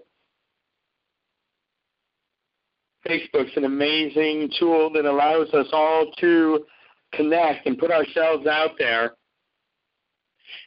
Facebook's 3.07 3.57
an 3.57 3.65
amazing 3.65 4.51
tool 4.59 4.91
that 4.93 5.05
allows 5.05 5.49
us 5.55 5.69
all 5.73 6.11
to 6.19 6.65
connect 7.13 7.67
and 7.67 7.79
put 7.79 7.91
ourselves 7.91 8.47
out 8.47 8.73
there 8.79 9.13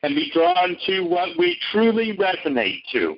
and 0.03 0.15
be 0.15 0.31
drawn 0.33 0.77
to 0.85 1.01
what 1.01 1.29
we 1.37 1.57
truly 1.71 2.15
resonate 2.17 2.81
to 2.93 3.17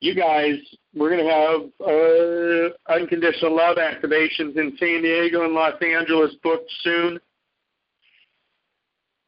you 0.00 0.14
guys, 0.14 0.54
we're 0.94 1.10
going 1.10 1.26
to 1.26 1.32
have 1.32 1.60
uh, 1.88 2.94
unconditional 3.00 3.54
love 3.56 3.78
activations 3.78 4.56
in 4.56 4.76
San 4.78 5.02
Diego 5.02 5.44
and 5.44 5.54
Los 5.54 5.74
Angeles 5.82 6.34
booked 6.42 6.70
soon. 6.82 7.18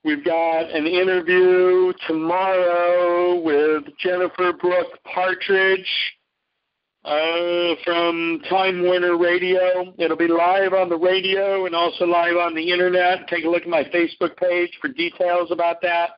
We've 0.02 0.24
got 0.24 0.70
an 0.70 0.86
interview 0.86 1.92
tomorrow 2.06 3.38
with 3.38 3.84
Jennifer 3.98 4.54
Brooke 4.54 4.98
Partridge 5.04 5.86
uh, 7.04 7.74
from 7.84 8.40
Time 8.48 8.82
Warner 8.82 9.18
Radio. 9.18 9.92
It'll 9.98 10.16
be 10.16 10.26
live 10.26 10.72
on 10.72 10.88
the 10.88 10.96
radio 10.96 11.66
and 11.66 11.74
also 11.74 12.06
live 12.06 12.38
on 12.38 12.54
the 12.54 12.72
internet. 12.72 13.28
Take 13.28 13.44
a 13.44 13.48
look 13.48 13.64
at 13.64 13.68
my 13.68 13.84
Facebook 13.84 14.38
page 14.38 14.70
for 14.80 14.88
details 14.88 15.50
about 15.50 15.82
that. 15.82 16.12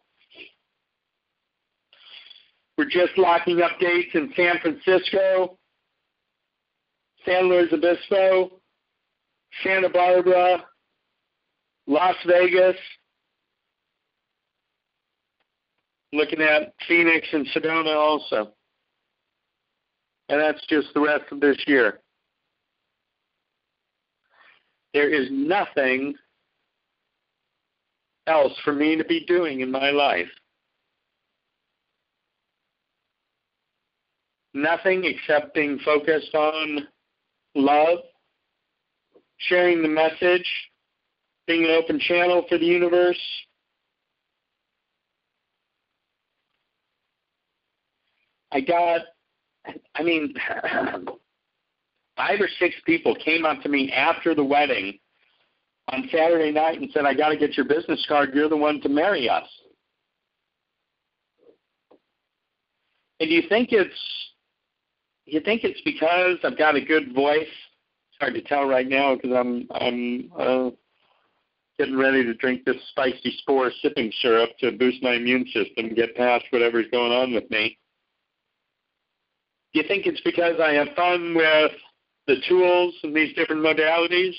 We're 2.79 2.85
just 2.85 3.18
locking 3.18 3.62
up 3.62 3.81
dates 3.81 4.14
in 4.14 4.33
San 4.37 4.61
Francisco, 4.61 5.59
San 7.27 7.49
Luis 7.49 7.73
Obispo, 7.73 8.61
Santa 9.64 9.88
Barbara, 9.88 10.64
Las 11.88 12.16
Vegas, 12.29 12.77
looking 16.12 16.40
at 16.42 16.75
Phoenix 16.87 17.27
and 17.33 17.46
Sedona 17.48 17.96
also. 17.96 18.53
And 20.29 20.40
that's 20.40 20.64
just 20.68 20.88
the 20.94 21.01
rest 21.01 21.25
of 21.31 21.40
this 21.40 21.59
year. 21.66 22.01
There 24.94 25.11
is 25.12 25.29
nothing 25.31 26.14
else 28.27 28.53
for 28.64 28.72
me 28.72 28.96
to 28.96 29.05
be 29.05 29.25
doing 29.27 29.61
in 29.61 29.70
my 29.70 29.90
life. 29.90 30.29
nothing 34.55 35.05
except 35.05 35.55
being 35.55 35.79
focused 35.85 36.35
on 36.35 36.87
love, 37.55 37.98
sharing 39.38 39.83
the 39.83 39.88
message, 39.88 40.46
being 41.46 41.64
an 41.64 41.70
open 41.70 41.98
channel 41.98 42.44
for 42.48 42.59
the 42.59 42.64
universe. 42.64 43.18
I 48.53 48.61
got, 48.61 49.01
I 49.95 50.03
mean, 50.03 50.35
five 52.17 52.41
or 52.41 52.49
six 52.59 52.75
people 52.85 53.15
came 53.17 53.45
up 53.45 53.62
to 53.62 53.69
me 53.69 53.91
after 53.93 54.35
the 54.35 54.45
wedding 54.45 54.99
on 55.88 56.09
Saturday 56.12 56.53
night 56.53 56.81
and 56.81 56.91
said, 56.93 57.05
I 57.07 57.15
got 57.15 57.31
to 57.31 57.37
get 57.37 57.57
your 57.57 57.67
business 57.67 58.05
card. 58.09 58.31
You're 58.35 58.49
the 58.49 58.57
one 58.57 58.81
to 58.83 58.88
marry 58.88 59.29
us. 59.29 59.49
And 63.21 63.29
do 63.29 63.35
you 63.35 63.43
think 63.49 63.69
it's 63.71 63.95
you 65.27 65.41
think 65.41 65.62
it's 65.62 65.81
because 65.83 66.38
I've 66.43 66.59
got 66.59 66.75
a 66.75 66.81
good 66.81 67.15
voice? 67.15 67.43
It's 67.43 68.19
hard 68.21 68.35
to 68.35 68.43
tell 68.43 68.65
right 68.67 68.88
now 68.88 69.15
because 69.15 69.31
I'm 69.31 69.69
I'm 69.71 70.31
uh, 70.37 70.71
getting 71.79 71.97
ready 71.97 72.25
to 72.25 72.35
drink 72.35 72.65
this 72.65 72.77
spicy 72.91 73.37
spore 73.38 73.71
sipping 73.81 74.12
syrup 74.21 74.51
to 74.59 74.73
boost 74.73 75.03
my 75.03 75.15
immune 75.15 75.47
system 75.55 75.95
get 75.95 76.17
past 76.17 76.45
whatever's 76.51 76.87
going 76.91 77.12
on 77.12 77.33
with 77.33 77.49
me. 77.51 77.79
Do 79.72 79.80
you 79.80 79.88
think 79.88 80.06
it's 80.06 80.20
because 80.20 80.61
I 80.61 80.72
have 80.72 80.88
fun 80.94 81.35
with 81.35 81.72
the 82.26 82.37
tools 82.48 82.94
and 83.02 83.14
these 83.14 83.35
different 83.35 83.62
modalities? 83.62 84.35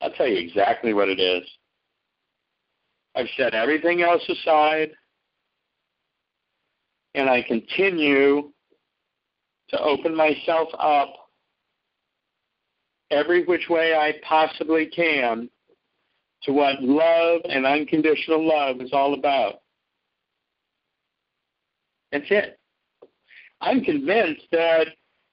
I'll 0.00 0.12
tell 0.12 0.28
you 0.28 0.38
exactly 0.38 0.94
what 0.94 1.08
it 1.08 1.18
is. 1.18 1.42
I've 3.16 3.26
set 3.36 3.54
everything 3.54 4.02
else 4.02 4.22
aside 4.28 4.90
and 7.14 7.28
I 7.28 7.42
continue 7.42 8.52
to 9.70 9.80
open 9.80 10.14
myself 10.14 10.68
up 10.78 11.12
every 13.10 13.44
which 13.44 13.68
way 13.68 13.94
I 13.94 14.14
possibly 14.26 14.86
can 14.86 15.50
to 16.44 16.52
what 16.52 16.80
love 16.80 17.40
and 17.48 17.66
unconditional 17.66 18.46
love 18.46 18.80
is 18.80 18.90
all 18.92 19.14
about. 19.14 19.54
That's 22.12 22.26
it. 22.30 22.58
I'm 23.60 23.82
convinced 23.82 24.44
that 24.52 24.88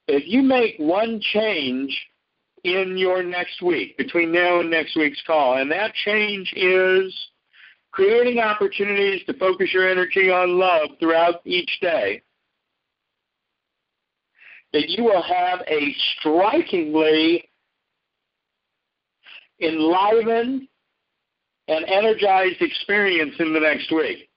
if 0.08 0.24
you 0.28 0.42
make 0.42 0.76
one 0.78 1.20
change 1.34 1.96
in 2.64 2.98
your 2.98 3.22
next 3.22 3.62
week, 3.62 3.98
between 3.98 4.32
now 4.32 4.60
and 4.60 4.72
next 4.72 4.96
week's 4.96 5.22
call, 5.26 5.58
and 5.58 5.72
that 5.72 5.94
change 5.94 6.52
is 6.56 7.14
creating 7.92 8.40
opportunities 8.40 9.24
to 9.26 9.34
focus 9.34 9.70
your 9.72 9.88
energy 9.88 10.30
on 10.30 10.58
love 10.58 10.90
throughout 11.00 11.42
each 11.46 11.80
day, 11.80 12.22
that 14.74 14.90
you 14.90 15.04
will 15.04 15.22
have 15.22 15.62
a 15.68 15.96
strikingly 16.20 17.50
enlivened 19.62 20.68
and 21.68 21.86
energized 21.86 22.62
experience 22.62 23.36
in 23.40 23.54
the 23.54 23.60
next 23.60 23.92
week. 23.92 24.30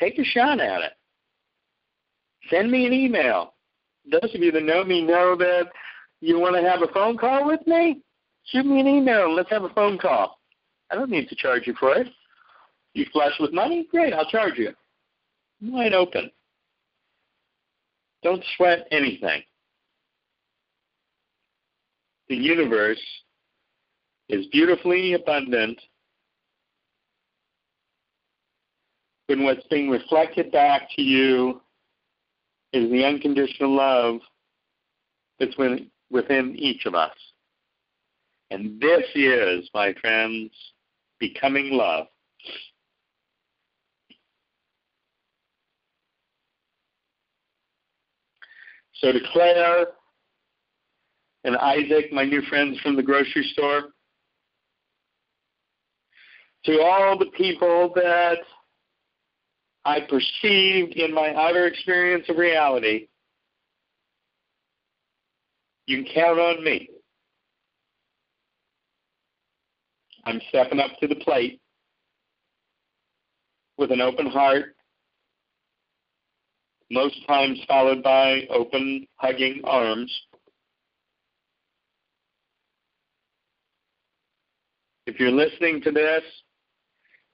Take 0.00 0.18
a 0.18 0.24
shot 0.24 0.60
at 0.60 0.80
it. 0.82 0.92
Send 2.48 2.70
me 2.70 2.86
an 2.86 2.92
email. 2.92 3.54
Those 4.10 4.34
of 4.34 4.40
you 4.40 4.50
that 4.52 4.64
know 4.64 4.82
me 4.82 5.02
know 5.02 5.36
that 5.36 5.68
you 6.20 6.38
want 6.40 6.56
to 6.56 6.68
have 6.68 6.82
a 6.82 6.92
phone 6.92 7.18
call 7.18 7.46
with 7.46 7.64
me? 7.66 8.00
Shoot 8.46 8.64
me 8.64 8.80
an 8.80 8.86
email 8.88 9.26
and 9.26 9.36
let's 9.36 9.50
have 9.50 9.64
a 9.64 9.68
phone 9.70 9.98
call. 9.98 10.38
I 10.90 10.94
don't 10.94 11.10
need 11.10 11.28
to 11.28 11.36
charge 11.36 11.66
you 11.66 11.74
for 11.78 11.94
it. 11.96 12.08
You 12.94 13.06
flush 13.12 13.34
with 13.38 13.52
money? 13.52 13.86
Great, 13.90 14.12
I'll 14.14 14.28
charge 14.28 14.56
you 14.56 14.72
wide 15.62 15.92
open. 15.92 16.30
Don't 18.22 18.44
sweat 18.56 18.86
anything. 18.90 19.42
The 22.28 22.36
universe 22.36 23.00
is 24.28 24.46
beautifully 24.52 25.14
abundant 25.14 25.80
when 29.30 29.44
what's 29.44 29.64
being 29.68 29.88
reflected 29.88 30.50
back 30.50 30.88
to 30.96 31.02
you 31.02 31.60
is 32.72 32.90
the 32.90 33.04
unconditional 33.04 33.72
love 33.72 34.16
that's 35.38 35.56
within 36.10 36.56
each 36.56 36.84
of 36.84 36.96
us. 36.96 37.14
And 38.50 38.80
this 38.80 39.04
is, 39.14 39.70
my 39.72 39.94
friends, 40.00 40.50
becoming 41.20 41.74
love. 41.74 42.08
So 48.94 49.12
to 49.12 49.20
Claire 49.32 49.86
and 51.44 51.56
Isaac, 51.56 52.12
my 52.12 52.24
new 52.24 52.42
friends 52.42 52.80
from 52.80 52.96
the 52.96 53.02
grocery 53.04 53.48
store, 53.52 53.90
to 56.64 56.80
all 56.82 57.16
the 57.16 57.30
people 57.36 57.92
that 57.94 58.38
I 59.84 60.00
perceived 60.00 60.94
in 60.94 61.14
my 61.14 61.34
outer 61.34 61.66
experience 61.66 62.26
of 62.28 62.36
reality, 62.36 63.08
you 65.86 66.04
can 66.04 66.14
count 66.14 66.38
on 66.38 66.62
me. 66.62 66.88
I'm 70.24 70.40
stepping 70.50 70.80
up 70.80 70.90
to 71.00 71.08
the 71.08 71.16
plate 71.16 71.60
with 73.78 73.90
an 73.90 74.02
open 74.02 74.26
heart, 74.26 74.76
most 76.90 77.16
times 77.26 77.58
followed 77.66 78.02
by 78.02 78.42
open, 78.50 79.06
hugging 79.16 79.62
arms. 79.64 80.14
If 85.06 85.18
you're 85.18 85.30
listening 85.30 85.80
to 85.82 85.90
this 85.90 86.22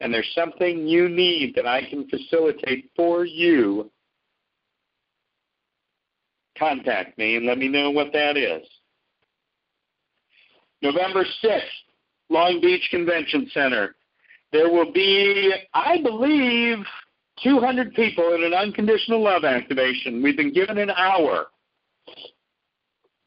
and 0.01 0.13
there's 0.13 0.31
something 0.35 0.87
you 0.87 1.09
need 1.09 1.55
that 1.55 1.67
I 1.67 1.89
can 1.89 2.09
facilitate 2.09 2.91
for 2.95 3.25
you, 3.25 3.91
contact 6.59 7.17
me 7.19 7.37
and 7.37 7.47
let 7.47 7.59
me 7.59 7.69
know 7.69 7.91
what 7.91 8.13
that 8.13 8.37
is. 8.37 8.67
November 10.83 11.25
6th, 11.43 11.61
Long 12.29 12.61
Beach 12.61 12.87
Convention 12.91 13.51
Center. 13.53 13.97
There 14.53 14.71
will 14.71 14.93
be, 14.93 15.53
I 15.75 16.01
believe, 16.03 16.79
200 17.43 17.95
people 17.95 18.35
in 18.35 18.45
an 18.45 18.55
unconditional 18.55 19.23
love 19.23 19.45
activation. 19.45 20.23
We've 20.23 20.37
been 20.37 20.53
given 20.53 20.79
an 20.79 20.91
hour. 20.91 21.47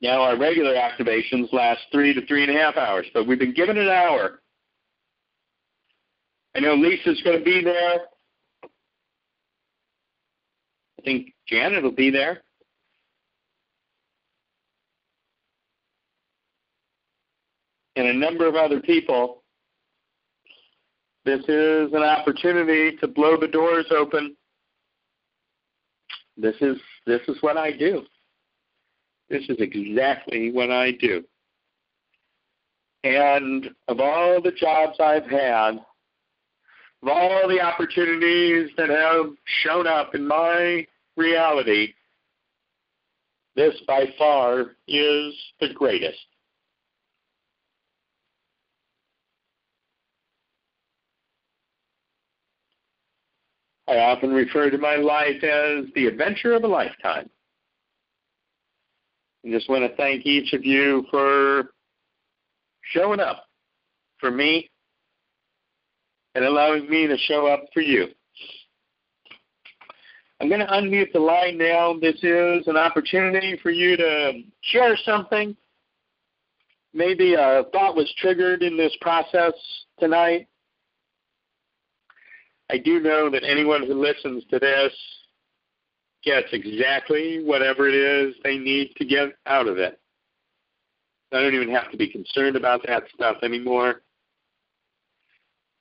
Now, 0.01 0.21
our 0.21 0.37
regular 0.37 0.73
activations 0.75 1.51
last 1.51 1.81
three 1.91 2.13
to 2.13 2.25
three 2.25 2.43
and 2.43 2.55
a 2.55 2.59
half 2.59 2.77
hours, 2.77 3.05
but 3.13 3.27
we've 3.27 3.39
been 3.39 3.53
given 3.53 3.77
an 3.77 3.89
hour. 3.89 4.39
I 6.55 6.59
know 6.59 6.75
Lisa's 6.75 7.21
going 7.23 7.39
to 7.39 7.45
be 7.45 7.63
there. 7.63 7.99
I 8.63 8.67
think 11.03 11.33
Janet 11.47 11.83
will 11.83 11.91
be 11.91 12.09
there. 12.09 12.43
and 17.99 18.07
a 18.07 18.13
number 18.13 18.47
of 18.47 18.55
other 18.55 18.79
people, 18.79 19.43
this 21.25 21.41
is 21.49 21.91
an 21.91 22.01
opportunity 22.01 22.95
to 22.97 23.07
blow 23.09 23.37
the 23.37 23.47
doors 23.47 23.87
open. 23.91 24.37
This 26.37 26.55
is 26.61 26.77
this 27.05 27.19
is 27.27 27.35
what 27.41 27.57
I 27.57 27.75
do. 27.75 28.03
This 29.29 29.43
is 29.49 29.57
exactly 29.59 30.49
what 30.51 30.71
I 30.71 30.91
do. 30.91 31.25
And 33.03 33.69
of 33.89 33.99
all 33.99 34.41
the 34.41 34.51
jobs 34.51 34.97
I've 35.01 35.29
had, 35.29 35.79
of 37.01 37.07
all 37.09 37.47
the 37.47 37.61
opportunities 37.61 38.69
that 38.77 38.89
have 38.89 39.27
shown 39.63 39.87
up 39.87 40.15
in 40.15 40.27
my 40.27 40.85
reality, 41.15 41.93
this 43.55 43.75
by 43.87 44.05
far 44.17 44.75
is 44.87 45.33
the 45.59 45.73
greatest. 45.73 46.19
I 53.87 53.97
often 53.97 54.31
refer 54.31 54.69
to 54.69 54.77
my 54.77 54.97
life 54.97 55.43
as 55.43 55.85
the 55.95 56.05
adventure 56.05 56.53
of 56.53 56.63
a 56.63 56.67
lifetime. 56.67 57.27
I 59.43 59.49
just 59.49 59.67
want 59.67 59.89
to 59.89 59.95
thank 59.95 60.27
each 60.27 60.53
of 60.53 60.63
you 60.63 61.07
for 61.09 61.71
showing 62.91 63.19
up 63.19 63.45
for 64.19 64.29
me 64.29 64.69
and 66.35 66.45
allowing 66.45 66.89
me 66.89 67.07
to 67.07 67.17
show 67.17 67.47
up 67.47 67.65
for 67.73 67.81
you. 67.81 68.07
I'm 70.41 70.47
going 70.47 70.61
to 70.61 70.67
unmute 70.67 71.11
the 71.11 71.19
line 71.19 71.57
now. 71.57 71.97
This 71.99 72.15
is 72.23 72.67
an 72.67 72.77
opportunity 72.77 73.59
for 73.61 73.71
you 73.71 73.97
to 73.97 74.41
share 74.61 74.95
something. 75.03 75.55
Maybe 76.93 77.33
a 77.33 77.63
thought 77.73 77.95
was 77.95 78.11
triggered 78.17 78.63
in 78.63 78.77
this 78.77 78.95
process 79.01 79.53
tonight 79.99 80.47
I 82.71 82.77
do 82.77 82.99
know 82.99 83.29
that 83.31 83.43
anyone 83.43 83.83
who 83.83 83.99
listens 83.99 84.43
to 84.51 84.59
this 84.59 84.93
gets 86.23 86.47
exactly 86.51 87.43
whatever 87.43 87.87
it 87.87 87.95
is 87.95 88.35
they 88.43 88.57
need 88.57 88.93
to 88.97 89.05
get 89.05 89.29
out 89.47 89.67
of 89.67 89.77
it. 89.77 89.99
I 91.31 91.41
don't 91.41 91.55
even 91.55 91.71
have 91.71 91.91
to 91.91 91.97
be 91.97 92.09
concerned 92.09 92.55
about 92.55 92.81
that 92.87 93.03
stuff 93.13 93.37
anymore. 93.43 94.01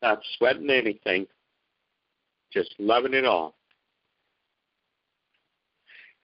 Not 0.02 0.20
sweating 0.36 0.70
anything, 0.70 1.26
just 2.52 2.74
loving 2.78 3.14
it 3.14 3.24
all. 3.24 3.54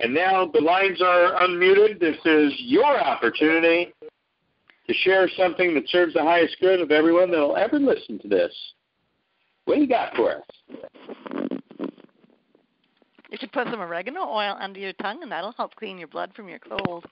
And 0.01 0.12
now 0.12 0.47
the 0.53 0.61
lines 0.61 1.01
are 1.01 1.33
unmuted. 1.43 2.01
This 2.01 2.16
is 2.25 2.53
your 2.59 3.01
opportunity 3.01 3.93
to 4.87 4.95
share 4.95 5.29
something 5.37 5.75
that 5.75 5.89
serves 5.89 6.14
the 6.14 6.22
highest 6.22 6.57
good 6.61 6.81
of 6.81 6.91
everyone 6.91 7.31
that 7.31 7.39
will 7.39 7.57
ever 7.57 7.79
listen 7.79 8.18
to 8.20 8.29
this. 8.29 8.53
What 9.64 9.77
do 9.77 9.81
you 9.81 9.89
got 9.89 10.14
for 10.14 10.37
us? 10.37 10.43
You 13.31 13.39
should 13.41 13.53
put 13.53 13.66
some 13.68 13.81
oregano 13.81 14.20
oil 14.20 14.57
under 14.61 14.79
your 14.79 14.93
tongue, 14.95 15.22
and 15.22 15.33
that'll 15.33 15.53
help 15.53 15.75
clean 15.75 15.99
your 15.99 16.09
blood 16.09 16.33
from 16.37 16.49
your 16.49 16.61
cold. 16.61 17.05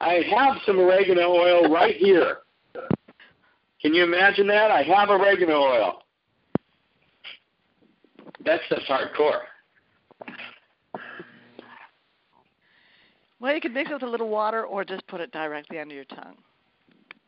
I 0.00 0.22
have 0.30 0.56
some 0.64 0.78
oregano 0.78 1.30
oil 1.30 1.72
right 1.72 1.96
here. 1.96 2.38
Can 3.80 3.94
you 3.94 4.04
imagine 4.04 4.46
that? 4.48 4.70
I 4.70 4.82
have 4.82 5.10
oregano 5.10 5.60
oil. 5.60 6.02
That's 8.44 8.62
just 8.68 8.86
hardcore. 8.86 9.42
Well, 13.40 13.54
you 13.54 13.60
could 13.60 13.72
mix 13.72 13.90
it 13.90 13.94
with 13.94 14.02
a 14.02 14.08
little 14.08 14.28
water 14.28 14.64
or 14.64 14.84
just 14.84 15.06
put 15.06 15.20
it 15.20 15.30
directly 15.30 15.78
under 15.78 15.94
your 15.94 16.04
tongue. 16.04 16.36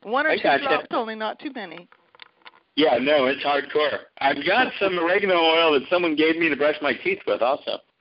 One 0.03 0.27
or 0.27 0.31
I 0.31 0.37
two 0.37 0.65
drops, 0.65 0.87
only 0.91 1.15
not 1.15 1.39
too 1.39 1.53
many. 1.55 1.89
Yeah, 2.77 2.99
no, 3.01 3.27
it's 3.27 3.45
hardcore. 3.45 3.99
I've 4.19 4.45
got 4.47 4.73
some 4.81 4.99
oregano 4.99 5.35
oil 5.35 5.73
that 5.79 5.83
someone 5.91 6.17
gave 6.17 6.37
me 6.37 6.49
to 6.49 6.57
brush 6.57 6.77
my 6.81 6.95
teeth 6.95 7.21
with 7.27 7.43
also. 7.43 7.79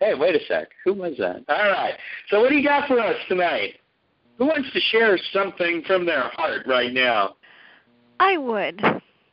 hey, 0.00 0.14
wait 0.14 0.36
a 0.36 0.44
sec. 0.46 0.68
Who 0.84 0.94
was 0.94 1.14
that? 1.18 1.44
All 1.48 1.70
right. 1.70 1.94
So 2.30 2.40
what 2.40 2.50
do 2.50 2.56
you 2.56 2.64
got 2.64 2.86
for 2.86 3.00
us 3.00 3.16
tonight? 3.28 3.79
Who 4.40 4.46
wants 4.46 4.72
to 4.72 4.80
share 4.80 5.18
something 5.34 5.82
from 5.86 6.06
their 6.06 6.30
heart 6.30 6.66
right 6.66 6.94
now? 6.94 7.36
I 8.20 8.38
would. 8.38 8.80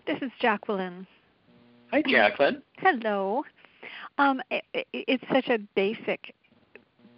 This 0.05 0.21
is 0.21 0.31
Jacqueline. 0.41 1.07
Hi, 1.91 2.03
Jacqueline. 2.05 2.61
Hello. 2.79 3.45
Um, 4.17 4.41
it, 4.51 4.65
it, 4.73 4.87
it's 4.91 5.23
such 5.31 5.47
a 5.47 5.59
basic, 5.75 6.35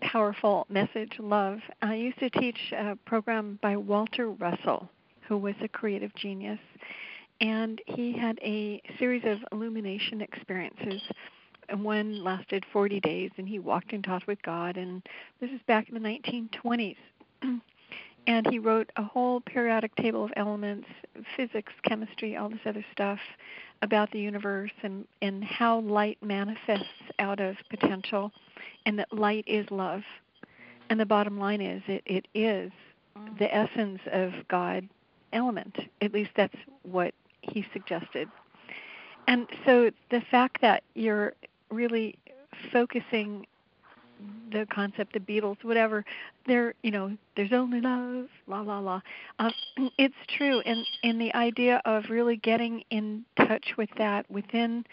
powerful 0.01 0.67
message, 0.69 1.13
love. 1.17 1.61
I 1.81 1.95
used 1.95 2.19
to 2.19 2.29
teach 2.29 2.59
a 2.73 2.95
program 3.07 3.57
by 3.63 3.75
Walter 3.75 4.29
Russell 4.29 4.87
who 5.27 5.39
was 5.39 5.55
a 5.59 5.67
creative 5.67 6.13
genius. 6.13 6.59
And 7.41 7.81
he 7.87 8.15
had 8.15 8.37
a 8.43 8.83
series 8.99 9.23
of 9.25 9.39
illumination 9.51 10.21
experiences. 10.21 11.01
And 11.69 11.83
one 11.83 12.23
lasted 12.23 12.67
40 12.71 12.99
days, 12.99 13.31
and 13.37 13.47
he 13.47 13.57
walked 13.57 13.93
and 13.93 14.03
talked 14.03 14.27
with 14.27 14.41
God. 14.43 14.77
And 14.77 15.01
this 15.41 15.49
is 15.49 15.61
back 15.65 15.89
in 15.89 15.95
the 15.95 16.07
1920s. 16.07 16.97
and 18.27 18.47
he 18.47 18.59
wrote 18.59 18.91
a 18.95 19.03
whole 19.03 19.41
periodic 19.41 19.95
table 19.95 20.23
of 20.23 20.31
elements, 20.35 20.87
physics, 21.35 21.73
chemistry, 21.83 22.35
all 22.35 22.49
this 22.49 22.59
other 22.65 22.85
stuff 22.91 23.19
about 23.81 24.11
the 24.11 24.19
universe 24.19 24.71
and, 24.83 25.05
and 25.21 25.43
how 25.43 25.79
light 25.79 26.17
manifests 26.21 26.85
out 27.19 27.39
of 27.39 27.55
potential, 27.69 28.31
and 28.85 28.99
that 28.99 29.11
light 29.13 29.45
is 29.47 29.69
love. 29.71 30.03
And 30.89 30.99
the 30.99 31.05
bottom 31.05 31.39
line 31.39 31.61
is, 31.61 31.81
it, 31.87 32.03
it 32.05 32.27
is 32.33 32.71
mm. 33.17 33.37
the 33.37 33.53
essence 33.53 34.01
of 34.11 34.33
God 34.47 34.87
element. 35.33 35.77
At 36.01 36.13
least 36.13 36.31
that's 36.35 36.55
what 36.83 37.13
he 37.41 37.65
suggested. 37.71 38.27
And 39.27 39.47
so 39.65 39.91
the 40.09 40.21
fact 40.31 40.61
that 40.61 40.83
you're 40.95 41.33
really 41.69 42.15
focusing 42.71 43.45
the 44.51 44.65
concept, 44.71 45.13
the 45.13 45.19
Beatles, 45.19 45.63
whatever. 45.63 46.03
There, 46.47 46.73
you 46.83 46.91
know, 46.91 47.15
there's 47.35 47.53
only 47.53 47.81
love, 47.81 48.27
la 48.47 48.61
la 48.61 48.79
la. 48.79 49.01
Um, 49.39 49.51
it's 49.97 50.15
true, 50.37 50.59
and 50.61 50.85
and 51.03 51.19
the 51.19 51.33
idea 51.33 51.81
of 51.85 52.05
really 52.09 52.37
getting 52.37 52.83
in 52.89 53.25
touch 53.37 53.73
with 53.77 53.89
that 53.97 54.29
within 54.29 54.85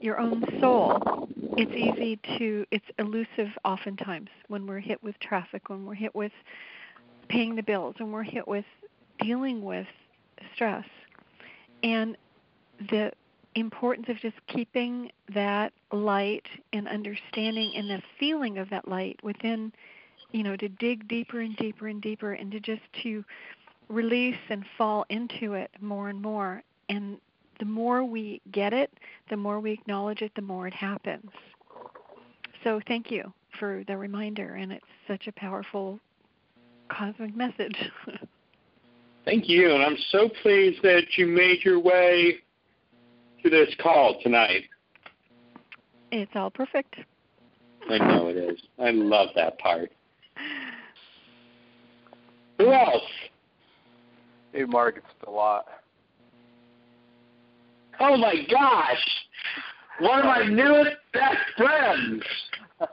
your 0.00 0.18
own 0.18 0.44
soul. 0.60 1.28
It's 1.56 1.72
easy 1.72 2.18
to. 2.38 2.66
It's 2.70 2.84
elusive 2.98 3.48
oftentimes 3.64 4.28
when 4.48 4.66
we're 4.66 4.80
hit 4.80 5.02
with 5.02 5.18
traffic, 5.20 5.68
when 5.68 5.86
we're 5.86 5.94
hit 5.94 6.14
with 6.14 6.32
paying 7.28 7.56
the 7.56 7.62
bills, 7.62 7.94
when 7.98 8.12
we're 8.12 8.22
hit 8.22 8.46
with 8.46 8.64
dealing 9.20 9.62
with 9.62 9.86
stress, 10.54 10.84
and 11.82 12.16
the 12.90 13.12
importance 13.54 14.06
of 14.08 14.16
just 14.18 14.36
keeping 14.46 15.10
that 15.34 15.72
light 15.92 16.46
and 16.72 16.88
understanding 16.88 17.72
and 17.76 17.90
the 17.90 18.02
feeling 18.18 18.58
of 18.58 18.70
that 18.70 18.88
light 18.88 19.18
within 19.22 19.72
you 20.30 20.42
know 20.42 20.56
to 20.56 20.68
dig 20.68 21.06
deeper 21.08 21.40
and 21.40 21.56
deeper 21.56 21.88
and 21.88 22.00
deeper 22.00 22.32
and 22.32 22.50
to 22.52 22.60
just 22.60 22.82
to 23.02 23.24
release 23.88 24.38
and 24.48 24.64
fall 24.78 25.04
into 25.10 25.52
it 25.54 25.70
more 25.80 26.08
and 26.08 26.20
more. 26.20 26.62
And 26.88 27.18
the 27.58 27.66
more 27.66 28.04
we 28.04 28.40
get 28.50 28.72
it 28.72 28.90
the 29.30 29.36
more 29.36 29.60
we 29.60 29.72
acknowledge 29.72 30.22
it 30.22 30.32
the 30.34 30.42
more 30.42 30.66
it 30.66 30.74
happens. 30.74 31.30
So 32.64 32.80
thank 32.88 33.10
you 33.10 33.32
for 33.58 33.84
the 33.86 33.96
reminder 33.96 34.54
and 34.54 34.72
it's 34.72 34.84
such 35.06 35.26
a 35.26 35.32
powerful 35.32 36.00
cosmic 36.88 37.36
message. 37.36 37.76
Thank 39.24 39.48
you 39.48 39.70
and 39.70 39.84
i'm 39.84 39.96
so 40.10 40.28
pleased 40.42 40.82
that 40.82 41.04
you 41.16 41.28
made 41.28 41.64
your 41.64 41.78
way 41.78 42.38
to 43.42 43.50
this 43.50 43.74
call 43.82 44.18
tonight. 44.22 44.64
It's 46.10 46.30
all 46.34 46.50
perfect. 46.50 46.96
I 47.88 47.98
know 47.98 48.28
it 48.28 48.36
is. 48.36 48.60
I 48.78 48.90
love 48.90 49.28
that 49.34 49.58
part. 49.58 49.90
Who 52.58 52.72
else? 52.72 53.02
Hey, 54.52 54.64
Mark, 54.64 54.98
it's 54.98 55.06
a 55.26 55.30
lot. 55.30 55.66
Oh 57.98 58.16
my 58.16 58.34
gosh! 58.50 59.04
One 60.00 60.20
of 60.20 60.24
my 60.24 60.44
newest 60.44 60.96
best 61.12 61.36
friends. 61.56 62.22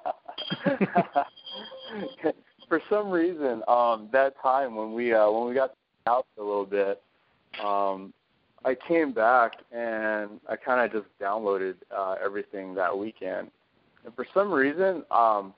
For 2.67 2.81
some 2.89 3.09
reason, 3.09 3.63
um, 3.67 4.09
that 4.11 4.33
time 4.41 4.75
when 4.75 4.93
we 4.93 5.13
uh, 5.13 5.29
when 5.29 5.49
we 5.49 5.55
got 5.55 5.73
out 6.07 6.25
a 6.37 6.41
little 6.41 6.65
bit, 6.65 7.01
um, 7.63 8.13
I 8.65 8.75
came 8.75 9.13
back 9.13 9.53
and 9.71 10.39
I 10.49 10.55
kind 10.55 10.81
of 10.81 10.91
just 10.91 11.11
downloaded 11.21 11.75
uh, 11.95 12.15
everything 12.23 12.75
that 12.75 12.97
weekend, 12.97 13.49
and 14.05 14.13
for 14.15 14.25
some 14.33 14.51
reason, 14.51 15.03
um, 15.11 15.53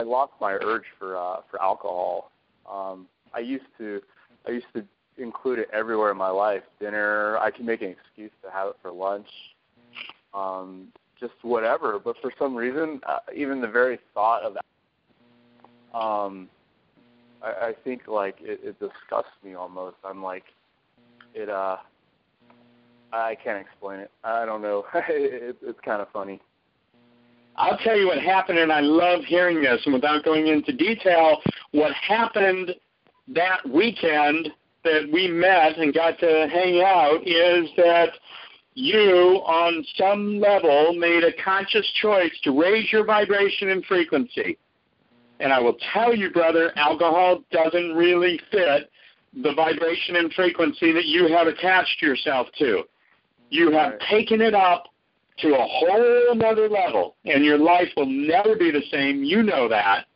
I 0.00 0.04
lost 0.04 0.32
my 0.40 0.52
urge 0.52 0.84
for 0.98 1.16
uh, 1.16 1.40
for 1.50 1.60
alcohol. 1.60 2.30
Um, 2.70 3.06
I 3.34 3.40
used 3.40 3.66
to 3.78 4.00
I 4.46 4.52
used 4.52 4.66
to 4.74 4.84
include 5.18 5.58
it 5.58 5.68
everywhere 5.72 6.10
in 6.10 6.16
my 6.16 6.30
life. 6.30 6.62
Dinner, 6.80 7.36
I 7.38 7.50
can 7.50 7.66
make 7.66 7.82
an 7.82 7.88
excuse 7.88 8.30
to 8.42 8.50
have 8.50 8.68
it 8.68 8.76
for 8.80 8.90
lunch, 8.90 9.28
um, 10.32 10.88
just 11.20 11.34
whatever. 11.42 11.98
But 11.98 12.16
for 12.22 12.32
some 12.38 12.54
reason, 12.54 13.00
uh, 13.06 13.18
even 13.34 13.60
the 13.60 13.68
very 13.68 13.98
thought 14.14 14.42
of 14.42 14.54
that, 14.54 15.98
um, 15.98 16.48
I, 17.42 17.68
I 17.68 17.74
think 17.84 18.08
like 18.08 18.36
it, 18.40 18.60
it 18.62 18.80
disgusts 18.80 19.32
me 19.44 19.54
almost. 19.54 19.96
I'm 20.04 20.22
like, 20.22 20.44
it 21.34 21.48
uh 21.48 21.76
I 23.12 23.36
can't 23.42 23.60
explain 23.60 24.00
it. 24.00 24.10
I 24.24 24.44
don't 24.44 24.62
know. 24.62 24.84
it, 25.08 25.56
it's 25.62 25.80
kind 25.84 26.02
of 26.02 26.08
funny. 26.10 26.40
I'll 27.56 27.78
tell 27.78 27.96
you 27.96 28.06
what 28.06 28.18
happened, 28.18 28.58
and 28.58 28.72
I 28.72 28.80
love 28.80 29.24
hearing 29.24 29.60
this. 29.60 29.80
And 29.84 29.92
without 29.92 30.24
going 30.24 30.46
into 30.46 30.72
detail, 30.72 31.38
what 31.72 31.92
happened 31.94 32.72
that 33.28 33.68
weekend 33.68 34.50
that 34.84 35.08
we 35.12 35.28
met 35.28 35.76
and 35.76 35.92
got 35.92 36.18
to 36.20 36.48
hang 36.52 36.82
out 36.82 37.20
is 37.26 37.68
that 37.76 38.10
you, 38.74 39.42
on 39.44 39.84
some 39.96 40.38
level, 40.38 40.92
made 40.94 41.24
a 41.24 41.32
conscious 41.42 41.86
choice 42.00 42.32
to 42.44 42.58
raise 42.58 42.92
your 42.92 43.04
vibration 43.04 43.70
and 43.70 43.84
frequency. 43.86 44.56
And 45.40 45.52
I 45.52 45.60
will 45.60 45.76
tell 45.92 46.14
you, 46.14 46.30
brother, 46.30 46.72
alcohol 46.76 47.42
doesn't 47.50 47.94
really 47.94 48.40
fit 48.52 48.90
the 49.42 49.52
vibration 49.54 50.16
and 50.16 50.32
frequency 50.32 50.92
that 50.92 51.06
you 51.06 51.28
have 51.28 51.48
attached 51.48 52.00
yourself 52.00 52.46
to. 52.58 52.84
You 53.50 53.70
have 53.72 53.92
right. 53.92 54.00
taken 54.10 54.40
it 54.40 54.54
up 54.54 54.84
to 55.38 55.54
a 55.54 55.66
whole 55.66 56.32
another 56.32 56.68
level, 56.68 57.16
and 57.24 57.44
your 57.44 57.58
life 57.58 57.88
will 57.96 58.06
never 58.06 58.56
be 58.56 58.70
the 58.70 58.82
same. 58.90 59.22
You 59.22 59.42
know 59.42 59.68
that. 59.68 60.06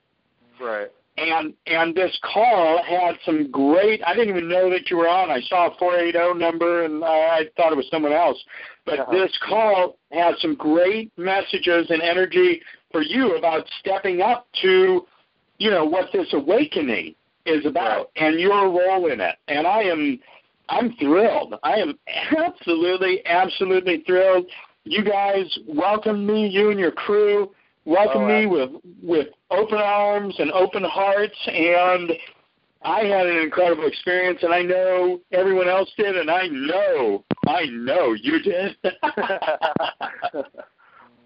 Right. 0.61 0.89
And 1.19 1.53
and 1.67 1.95
this 1.95 2.19
call 2.23 2.83
had 2.83 3.17
some 3.25 3.51
great. 3.51 4.03
I 4.07 4.15
didn't 4.15 4.31
even 4.31 4.49
know 4.49 4.71
that 4.71 4.91
you 4.91 4.97
were 4.97 5.09
on. 5.09 5.31
I 5.31 5.41
saw 5.43 5.69
a 5.69 5.79
480 5.79 6.39
number, 6.39 6.85
and 6.85 7.05
I 7.05 7.45
thought 7.57 7.73
it 7.73 7.77
was 7.77 7.89
someone 7.91 8.13
else. 8.13 8.43
But 8.85 9.01
uh-huh. 9.01 9.13
this 9.13 9.39
call 9.47 9.99
had 10.11 10.35
some 10.39 10.55
great 10.55 11.13
messages 11.17 11.87
and 11.91 12.03
energy 12.03 12.63
for 12.91 13.03
you 13.03 13.37
about 13.37 13.67
stepping 13.81 14.21
up 14.21 14.47
to, 14.63 15.07
you 15.59 15.71
know, 15.71 15.85
what 15.85 16.07
this 16.13 16.29
awakening 16.33 17.15
is 17.45 17.67
about 17.67 18.11
right. 18.17 18.27
and 18.27 18.41
your 18.41 18.71
role 18.71 19.11
in 19.11 19.21
it. 19.21 19.37
And 19.49 19.67
I 19.67 19.83
am 19.83 20.19
I'm 20.73 20.95
thrilled. 20.97 21.55
I 21.63 21.75
am 21.75 21.99
absolutely, 22.35 23.21
absolutely 23.27 24.03
thrilled. 24.07 24.47
You 24.85 25.05
guys 25.05 25.45
welcomed 25.69 26.27
me, 26.27 26.49
you 26.49 26.71
and 26.71 26.81
your 26.81 26.93
crew 26.93 27.51
welcomed 27.85 28.25
oh, 28.25 28.41
me 28.41 28.47
with 28.47 28.71
with 29.03 29.29
open 29.51 29.79
arms 29.79 30.35
and 30.39 30.51
open 30.53 30.83
hearts, 30.83 31.37
and 31.47 32.13
I 32.83 33.01
had 33.01 33.27
an 33.27 33.37
incredible 33.37 33.87
experience, 33.87 34.39
and 34.43 34.55
I 34.55 34.63
know 34.63 35.21
everyone 35.31 35.69
else 35.69 35.91
did, 35.97 36.17
and 36.17 36.31
I 36.31 36.47
know, 36.49 37.23
I 37.47 37.67
know 37.67 38.15
you 38.15 38.41
did. 38.41 38.75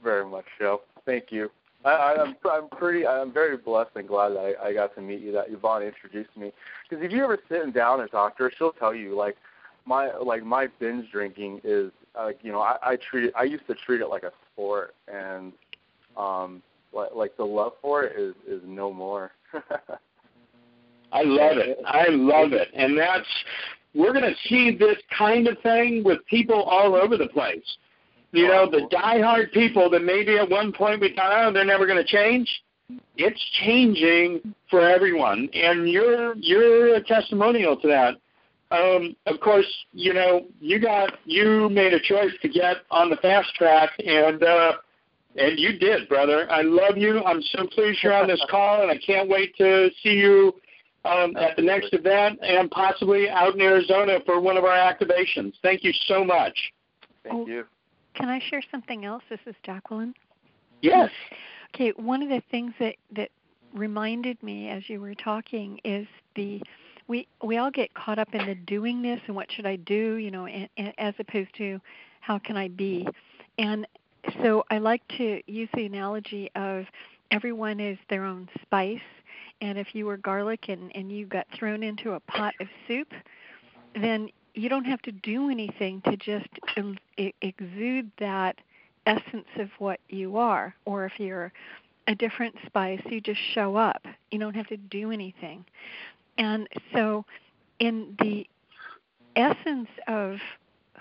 Very 0.02 0.28
much 0.28 0.46
so. 0.58 0.82
Thank 1.04 1.30
you. 1.30 1.50
I, 1.86 2.16
I'm 2.20 2.36
I'm 2.50 2.68
pretty 2.68 3.06
I'm 3.06 3.32
very 3.32 3.56
blessed 3.56 3.90
and 3.94 4.08
glad 4.08 4.30
that 4.30 4.56
I, 4.60 4.68
I 4.68 4.74
got 4.74 4.94
to 4.96 5.00
meet 5.00 5.20
you. 5.20 5.32
That 5.32 5.50
Yvonne 5.50 5.82
introduced 5.82 6.36
me. 6.36 6.52
Because 6.88 7.04
if 7.04 7.12
you 7.12 7.22
ever 7.22 7.38
sit 7.48 7.72
down 7.72 8.00
and 8.00 8.10
talk 8.10 8.36
to 8.38 8.44
her, 8.44 8.52
she'll 8.56 8.72
tell 8.72 8.94
you 8.94 9.16
like 9.16 9.36
my 9.84 10.12
like 10.16 10.44
my 10.44 10.66
binge 10.80 11.10
drinking 11.12 11.60
is 11.62 11.92
like 12.16 12.38
you 12.42 12.50
know 12.50 12.60
I, 12.60 12.76
I 12.82 12.96
treat 12.96 13.26
it 13.26 13.32
I 13.36 13.44
used 13.44 13.66
to 13.68 13.74
treat 13.74 14.00
it 14.00 14.08
like 14.08 14.24
a 14.24 14.32
sport 14.52 14.94
and 15.06 15.52
um 16.16 16.62
like 16.92 17.10
like 17.14 17.36
the 17.36 17.44
love 17.44 17.72
for 17.80 18.02
it 18.02 18.18
is 18.18 18.34
is 18.48 18.62
no 18.66 18.92
more. 18.92 19.32
I 21.12 21.22
love 21.22 21.58
it. 21.58 21.78
I 21.86 22.06
love 22.08 22.52
it, 22.52 22.68
and 22.74 22.98
that's 22.98 23.28
we're 23.94 24.12
going 24.12 24.24
to 24.24 24.48
see 24.48 24.76
this 24.76 24.98
kind 25.16 25.48
of 25.48 25.56
thing 25.62 26.02
with 26.04 26.18
people 26.28 26.62
all 26.62 26.94
over 26.94 27.16
the 27.16 27.28
place. 27.28 27.64
You 28.36 28.48
know, 28.48 28.70
the 28.70 28.86
diehard 28.94 29.52
people 29.52 29.88
that 29.90 30.04
maybe 30.04 30.36
at 30.36 30.48
one 30.48 30.72
point 30.72 31.00
we 31.00 31.14
thought, 31.14 31.46
oh, 31.46 31.52
they're 31.52 31.64
never 31.64 31.86
going 31.86 31.96
to 31.96 32.04
change. 32.04 32.48
It's 33.16 33.42
changing 33.64 34.54
for 34.70 34.80
everyone, 34.80 35.48
and 35.54 35.88
you're 35.88 36.34
you're 36.36 36.96
a 36.96 37.02
testimonial 37.02 37.76
to 37.80 37.88
that. 37.88 38.14
Um, 38.70 39.16
of 39.26 39.40
course, 39.40 39.66
you 39.92 40.12
know 40.12 40.46
you 40.60 40.78
got 40.78 41.14
you 41.24 41.68
made 41.70 41.94
a 41.94 42.00
choice 42.00 42.32
to 42.42 42.48
get 42.48 42.76
on 42.90 43.10
the 43.10 43.16
fast 43.16 43.54
track, 43.54 43.90
and 44.04 44.42
uh, 44.42 44.72
and 45.36 45.58
you 45.58 45.78
did, 45.78 46.08
brother. 46.08 46.46
I 46.50 46.62
love 46.62 46.96
you. 46.96 47.24
I'm 47.24 47.42
so 47.42 47.66
pleased 47.66 48.00
you're 48.02 48.12
on 48.12 48.28
this 48.28 48.44
call, 48.50 48.82
and 48.82 48.90
I 48.90 48.98
can't 48.98 49.28
wait 49.28 49.56
to 49.56 49.88
see 50.02 50.12
you 50.12 50.52
um, 51.06 51.36
at 51.36 51.56
the 51.56 51.62
next 51.62 51.92
event 51.92 52.38
and 52.42 52.70
possibly 52.70 53.28
out 53.28 53.54
in 53.54 53.60
Arizona 53.62 54.18
for 54.26 54.40
one 54.40 54.56
of 54.56 54.64
our 54.64 54.76
activations. 54.76 55.54
Thank 55.62 55.84
you 55.84 55.92
so 56.06 56.24
much. 56.24 56.56
Thank 57.24 57.34
oh, 57.34 57.46
you. 57.46 57.64
Can 58.16 58.28
I 58.28 58.40
share 58.50 58.62
something 58.70 59.04
else? 59.04 59.22
This 59.28 59.40
is 59.46 59.54
Jacqueline. 59.62 60.14
Yes. 60.82 61.10
Okay, 61.74 61.90
one 61.96 62.22
of 62.22 62.28
the 62.28 62.42
things 62.50 62.72
that 62.80 62.96
that 63.12 63.30
reminded 63.74 64.42
me 64.42 64.68
as 64.68 64.88
you 64.88 65.00
were 65.00 65.14
talking 65.14 65.78
is 65.84 66.06
the 66.34 66.62
we 67.08 67.28
we 67.42 67.58
all 67.58 67.70
get 67.70 67.92
caught 67.94 68.18
up 68.18 68.34
in 68.34 68.46
the 68.46 68.54
doing 68.54 69.02
this 69.02 69.20
and 69.26 69.36
what 69.36 69.50
should 69.52 69.66
I 69.66 69.76
do, 69.76 70.14
you 70.14 70.30
know, 70.30 70.46
and, 70.46 70.68
and 70.76 70.92
as 70.98 71.14
opposed 71.18 71.54
to 71.58 71.80
how 72.20 72.38
can 72.38 72.56
I 72.56 72.68
be. 72.68 73.06
And 73.58 73.86
so 74.42 74.64
I 74.70 74.78
like 74.78 75.06
to 75.18 75.40
use 75.46 75.68
the 75.74 75.86
analogy 75.86 76.50
of 76.56 76.84
everyone 77.30 77.80
is 77.80 77.98
their 78.08 78.24
own 78.24 78.48
spice 78.62 79.00
and 79.60 79.78
if 79.78 79.94
you 79.94 80.06
were 80.06 80.16
garlic 80.16 80.68
and 80.68 80.94
and 80.94 81.10
you 81.10 81.26
got 81.26 81.46
thrown 81.58 81.82
into 81.82 82.12
a 82.12 82.20
pot 82.20 82.54
of 82.60 82.68
soup, 82.86 83.12
then 83.94 84.28
you 84.56 84.68
don't 84.68 84.86
have 84.86 85.02
to 85.02 85.12
do 85.12 85.50
anything 85.50 86.00
to 86.02 86.16
just 86.16 86.48
exude 87.42 88.10
that 88.18 88.56
essence 89.04 89.48
of 89.58 89.68
what 89.78 90.00
you 90.08 90.38
are. 90.38 90.74
Or 90.86 91.04
if 91.04 91.20
you're 91.20 91.52
a 92.08 92.14
different 92.14 92.56
spice, 92.64 93.02
you 93.06 93.20
just 93.20 93.40
show 93.54 93.76
up. 93.76 94.04
You 94.30 94.38
don't 94.38 94.56
have 94.56 94.68
to 94.68 94.76
do 94.76 95.12
anything. 95.12 95.64
And 96.38 96.68
so, 96.92 97.24
in 97.78 98.16
the 98.20 98.46
essence 99.36 99.88
of 100.08 100.38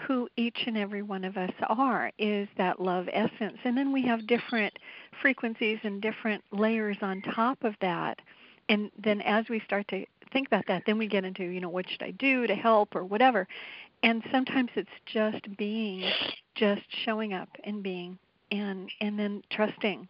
who 0.06 0.28
each 0.36 0.64
and 0.68 0.78
every 0.78 1.02
one 1.02 1.24
of 1.24 1.38
us 1.38 1.54
are 1.70 2.12
is 2.20 2.50
that 2.58 2.82
love 2.82 3.08
essence 3.14 3.58
and 3.64 3.78
then 3.78 3.94
we 3.94 4.02
have 4.02 4.28
different 4.28 4.78
frequencies 5.22 5.80
and 5.84 6.02
different 6.02 6.44
layers 6.52 6.98
on 7.02 7.22
top 7.22 7.64
of 7.64 7.76
that 7.80 8.20
and 8.68 8.92
then 9.02 9.22
as 9.22 9.48
we 9.48 9.62
start 9.62 9.88
to 9.88 10.06
think 10.36 10.48
about 10.48 10.68
that 10.68 10.84
then 10.86 10.98
we 10.98 11.08
get 11.08 11.24
into 11.24 11.44
you 11.44 11.62
know 11.62 11.70
what 11.70 11.90
should 11.90 12.04
i 12.04 12.12
do 12.12 12.46
to 12.46 12.56
help 12.56 12.94
or 12.94 13.06
whatever 13.06 13.48
and 14.04 14.22
sometimes 14.34 14.70
it's 14.76 14.90
just 15.06 15.56
being 15.56 16.04
just 16.56 16.82
showing 17.06 17.34
up 17.34 17.48
and 17.64 17.82
being 17.82 18.20
and 18.52 18.90
and 19.00 19.18
then 19.18 19.42
trusting 19.50 20.06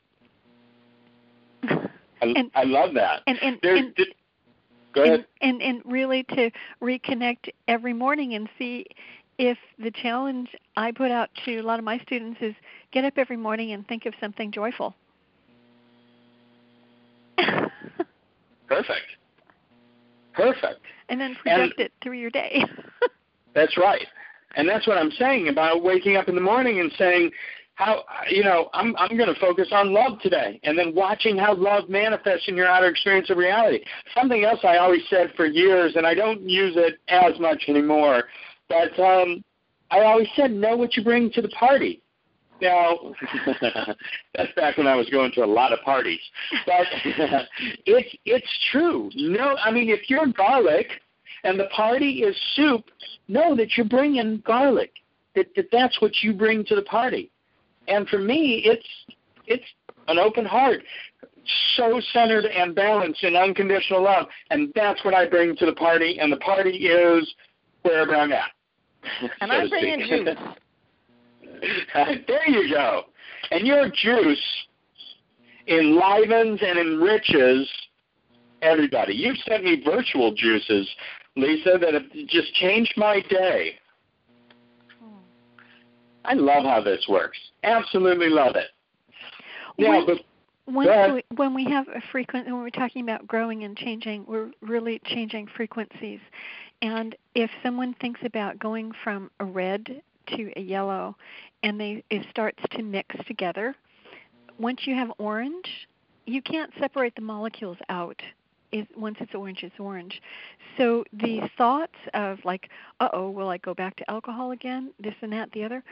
I, 1.69 1.77
and, 2.23 2.49
I 2.55 2.63
love 2.63 2.95
that 2.95 3.21
and 3.27 3.37
and, 3.43 3.59
and 3.63 3.93
Go 4.95 5.03
ahead. 5.03 5.25
And, 5.41 5.61
and 5.61 5.77
and 5.77 5.91
really 5.93 6.23
to 6.23 6.49
reconnect 6.81 7.49
every 7.67 7.93
morning 7.93 8.33
and 8.33 8.49
see 8.57 8.87
if 9.37 9.57
the 9.77 9.91
challenge 9.91 10.55
I 10.77 10.91
put 10.91 11.11
out 11.11 11.29
to 11.43 11.59
a 11.59 11.63
lot 11.63 11.77
of 11.77 11.85
my 11.85 11.99
students 11.99 12.39
is 12.41 12.55
get 12.91 13.03
up 13.03 13.17
every 13.17 13.37
morning 13.37 13.73
and 13.73 13.85
think 13.87 14.05
of 14.05 14.13
something 14.21 14.51
joyful. 14.51 14.95
Perfect. 18.67 19.05
Perfect. 20.35 20.81
And 21.09 21.19
then 21.19 21.35
project 21.35 21.75
and, 21.77 21.85
it 21.85 21.91
through 22.01 22.17
your 22.17 22.29
day. 22.29 22.63
that's 23.55 23.77
right. 23.77 24.05
And 24.55 24.67
that's 24.67 24.87
what 24.87 24.97
I'm 24.97 25.11
saying 25.11 25.49
about 25.49 25.83
waking 25.83 26.17
up 26.17 26.29
in 26.29 26.35
the 26.35 26.41
morning 26.41 26.79
and 26.79 26.91
saying, 26.97 27.31
how 27.75 28.03
you 28.29 28.43
know 28.43 28.69
i'm 28.73 28.95
i'm 28.97 29.17
going 29.17 29.33
to 29.33 29.39
focus 29.39 29.67
on 29.71 29.93
love 29.93 30.19
today 30.21 30.59
and 30.63 30.77
then 30.77 30.95
watching 30.95 31.37
how 31.37 31.53
love 31.53 31.89
manifests 31.89 32.47
in 32.47 32.55
your 32.55 32.67
outer 32.67 32.87
experience 32.87 33.29
of 33.29 33.37
reality 33.37 33.83
something 34.17 34.43
else 34.43 34.59
i 34.63 34.77
always 34.77 35.01
said 35.09 35.31
for 35.35 35.45
years 35.45 35.93
and 35.95 36.07
i 36.07 36.13
don't 36.13 36.41
use 36.49 36.73
it 36.77 36.95
as 37.09 37.37
much 37.39 37.65
anymore 37.67 38.23
but 38.69 38.97
um 38.99 39.43
i 39.91 39.99
always 39.99 40.27
said 40.35 40.51
know 40.51 40.75
what 40.75 40.95
you 40.95 41.03
bring 41.03 41.29
to 41.29 41.41
the 41.41 41.49
party 41.49 42.01
now 42.61 42.97
that's 44.33 44.51
back 44.55 44.77
when 44.77 44.87
i 44.87 44.95
was 44.95 45.09
going 45.09 45.31
to 45.31 45.43
a 45.43 45.45
lot 45.45 45.73
of 45.73 45.79
parties 45.81 46.21
but 46.65 46.85
it's 47.85 48.15
it's 48.25 48.67
true 48.71 49.09
no 49.15 49.55
i 49.63 49.71
mean 49.71 49.89
if 49.89 50.09
you're 50.09 50.27
garlic 50.27 50.87
and 51.43 51.59
the 51.59 51.67
party 51.75 52.23
is 52.23 52.35
soup 52.55 52.85
know 53.27 53.55
that 53.55 53.75
you're 53.75 53.85
bringing 53.85 54.41
garlic 54.45 54.91
that, 55.35 55.47
that 55.55 55.65
that's 55.71 55.99
what 56.01 56.11
you 56.23 56.33
bring 56.33 56.63
to 56.63 56.75
the 56.75 56.81
party 56.83 57.29
and 57.87 58.07
for 58.07 58.19
me, 58.19 58.61
it's 58.65 58.87
it's 59.47 59.65
an 60.07 60.17
open 60.17 60.45
heart, 60.45 60.81
so 61.75 62.01
centered 62.13 62.45
and 62.45 62.75
balanced 62.75 63.23
in 63.23 63.35
unconditional 63.35 64.03
love, 64.03 64.27
and 64.49 64.71
that's 64.75 65.03
what 65.05 65.13
I 65.13 65.27
bring 65.27 65.55
to 65.57 65.65
the 65.65 65.73
party. 65.73 66.19
And 66.19 66.31
the 66.31 66.37
party 66.37 66.71
is 66.71 67.33
wherever 67.83 68.15
I'm 68.15 68.31
at. 68.31 68.51
And 69.21 69.31
so 69.51 69.55
I 69.55 69.69
bring 69.69 70.01
in 70.01 70.25
juice. 70.25 70.37
there 72.27 72.49
you 72.49 72.69
go. 72.69 73.03
And 73.51 73.65
your 73.65 73.89
juice 73.89 74.41
enlivens 75.67 76.59
and 76.61 76.79
enriches 76.79 77.69
everybody. 78.61 79.13
You've 79.13 79.37
sent 79.47 79.63
me 79.63 79.81
virtual 79.83 80.33
juices, 80.33 80.87
Lisa, 81.35 81.77
that 81.79 81.93
have 81.93 82.11
just 82.27 82.53
changed 82.55 82.93
my 82.97 83.21
day. 83.29 83.75
I 86.23 86.33
love 86.33 86.63
how 86.63 86.81
this 86.81 87.05
works. 87.07 87.37
Absolutely 87.63 88.29
love 88.29 88.55
it. 88.55 88.67
Yeah, 89.77 89.89
when, 89.89 90.05
but, 90.05 90.17
when, 90.65 91.13
we, 91.15 91.23
when 91.35 91.53
we 91.53 91.65
have 91.65 91.87
a 91.89 92.01
frequent, 92.11 92.45
when 92.47 92.57
we're 92.57 92.69
talking 92.69 93.03
about 93.03 93.27
growing 93.27 93.63
and 93.63 93.77
changing, 93.77 94.25
we're 94.27 94.49
really 94.61 94.99
changing 95.05 95.47
frequencies. 95.55 96.19
And 96.81 97.15
if 97.35 97.51
someone 97.61 97.93
thinks 98.01 98.21
about 98.23 98.59
going 98.59 98.91
from 99.03 99.29
a 99.39 99.45
red 99.45 100.01
to 100.27 100.51
a 100.55 100.61
yellow, 100.61 101.15
and 101.63 101.79
they 101.79 102.03
it 102.09 102.25
starts 102.29 102.61
to 102.71 102.83
mix 102.83 103.15
together, 103.25 103.75
once 104.59 104.81
you 104.85 104.95
have 104.95 105.11
orange, 105.17 105.87
you 106.25 106.41
can't 106.41 106.71
separate 106.79 107.15
the 107.15 107.21
molecules 107.21 107.77
out. 107.89 108.21
Is 108.71 108.85
once 108.97 109.17
it's 109.19 109.33
orange, 109.35 109.63
it's 109.63 109.79
orange. 109.79 110.21
So 110.77 111.05
the 111.13 111.49
thoughts 111.57 111.95
of 112.13 112.39
like, 112.43 112.69
uh 112.99 113.09
oh, 113.13 113.29
will 113.29 113.49
I 113.49 113.57
go 113.57 113.73
back 113.73 113.95
to 113.97 114.11
alcohol 114.11 114.51
again? 114.51 114.91
This 114.99 115.13
and 115.21 115.31
that, 115.33 115.51
the 115.51 115.63
other 115.63 115.83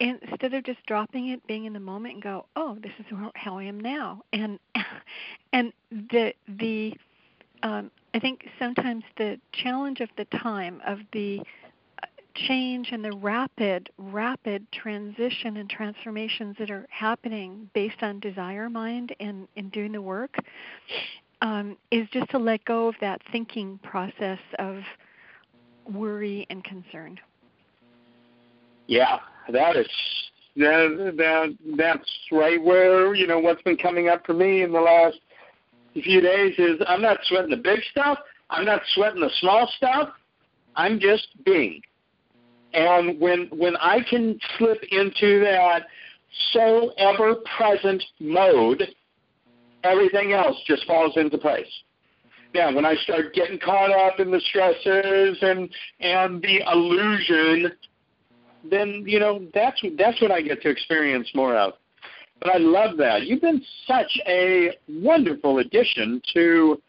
instead 0.00 0.54
of 0.54 0.64
just 0.64 0.84
dropping 0.86 1.28
it 1.28 1.44
being 1.46 1.64
in 1.64 1.72
the 1.72 1.80
moment 1.80 2.14
and 2.14 2.22
go 2.22 2.46
oh 2.56 2.78
this 2.82 2.92
is 2.98 3.06
how 3.34 3.58
i 3.58 3.62
am 3.62 3.80
now 3.80 4.22
and 4.32 4.58
and 5.52 5.72
the 5.90 6.32
the 6.60 6.94
um 7.62 7.90
i 8.14 8.18
think 8.18 8.46
sometimes 8.58 9.02
the 9.16 9.38
challenge 9.52 10.00
of 10.00 10.08
the 10.16 10.24
time 10.26 10.80
of 10.86 10.98
the 11.12 11.40
change 12.46 12.90
and 12.92 13.04
the 13.04 13.12
rapid 13.16 13.90
rapid 13.98 14.66
transition 14.72 15.56
and 15.56 15.68
transformations 15.68 16.56
that 16.58 16.70
are 16.70 16.86
happening 16.90 17.68
based 17.74 18.02
on 18.02 18.20
desire 18.20 18.68
mind 18.68 19.14
and 19.20 19.48
in 19.56 19.68
doing 19.70 19.92
the 19.92 20.02
work 20.02 20.36
um, 21.42 21.76
is 21.90 22.08
just 22.10 22.30
to 22.30 22.38
let 22.38 22.64
go 22.64 22.88
of 22.88 22.94
that 23.00 23.20
thinking 23.32 23.78
process 23.82 24.38
of 24.58 24.82
worry 25.86 26.46
and 26.50 26.62
concern 26.64 27.18
yeah, 28.88 29.18
that 29.52 29.76
is 29.76 29.86
that 30.56 31.14
that 31.18 31.56
that's 31.76 32.10
right 32.32 32.60
where 32.60 33.14
you 33.14 33.26
know 33.26 33.38
what's 33.38 33.62
been 33.62 33.76
coming 33.76 34.08
up 34.08 34.26
for 34.26 34.32
me 34.32 34.62
in 34.62 34.72
the 34.72 34.80
last 34.80 35.18
few 35.92 36.20
days 36.20 36.54
is 36.58 36.80
I'm 36.88 37.02
not 37.02 37.18
sweating 37.24 37.50
the 37.50 37.56
big 37.56 37.80
stuff. 37.90 38.18
I'm 38.50 38.64
not 38.64 38.80
sweating 38.94 39.20
the 39.20 39.30
small 39.40 39.70
stuff. 39.76 40.08
I'm 40.74 40.98
just 40.98 41.28
being. 41.44 41.82
And 42.74 43.18
when 43.20 43.48
when 43.50 43.76
I 43.76 44.00
can 44.08 44.38
slip 44.58 44.82
into 44.90 45.40
that 45.40 45.86
so 46.52 46.92
ever 46.98 47.36
present 47.56 48.02
mode, 48.20 48.82
everything 49.84 50.32
else 50.32 50.56
just 50.66 50.86
falls 50.86 51.16
into 51.16 51.38
place. 51.38 51.70
Now, 52.54 52.74
when 52.74 52.84
I 52.84 52.94
start 52.96 53.34
getting 53.34 53.58
caught 53.58 53.90
up 53.90 54.20
in 54.20 54.30
the 54.30 54.40
stresses 54.40 55.38
and 55.42 55.70
and 56.00 56.42
the 56.42 56.60
illusion 56.70 57.72
then 58.64 59.04
you 59.06 59.18
know 59.18 59.46
that's 59.54 59.80
that's 59.96 60.20
what 60.20 60.30
I 60.30 60.40
get 60.40 60.62
to 60.62 60.68
experience 60.68 61.30
more 61.34 61.56
of. 61.56 61.74
But 62.40 62.54
I 62.54 62.58
love 62.58 62.96
that. 62.98 63.26
You've 63.26 63.40
been 63.40 63.62
such 63.86 64.18
a 64.26 64.70
wonderful 64.88 65.58
addition 65.58 66.22
to 66.34 66.80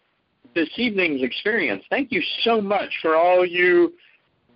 this 0.54 0.70
evening's 0.78 1.24
experience. 1.24 1.84
Thank 1.90 2.12
you 2.12 2.22
so 2.44 2.62
much 2.62 2.90
for 3.02 3.16
all 3.16 3.46
you 3.46 3.94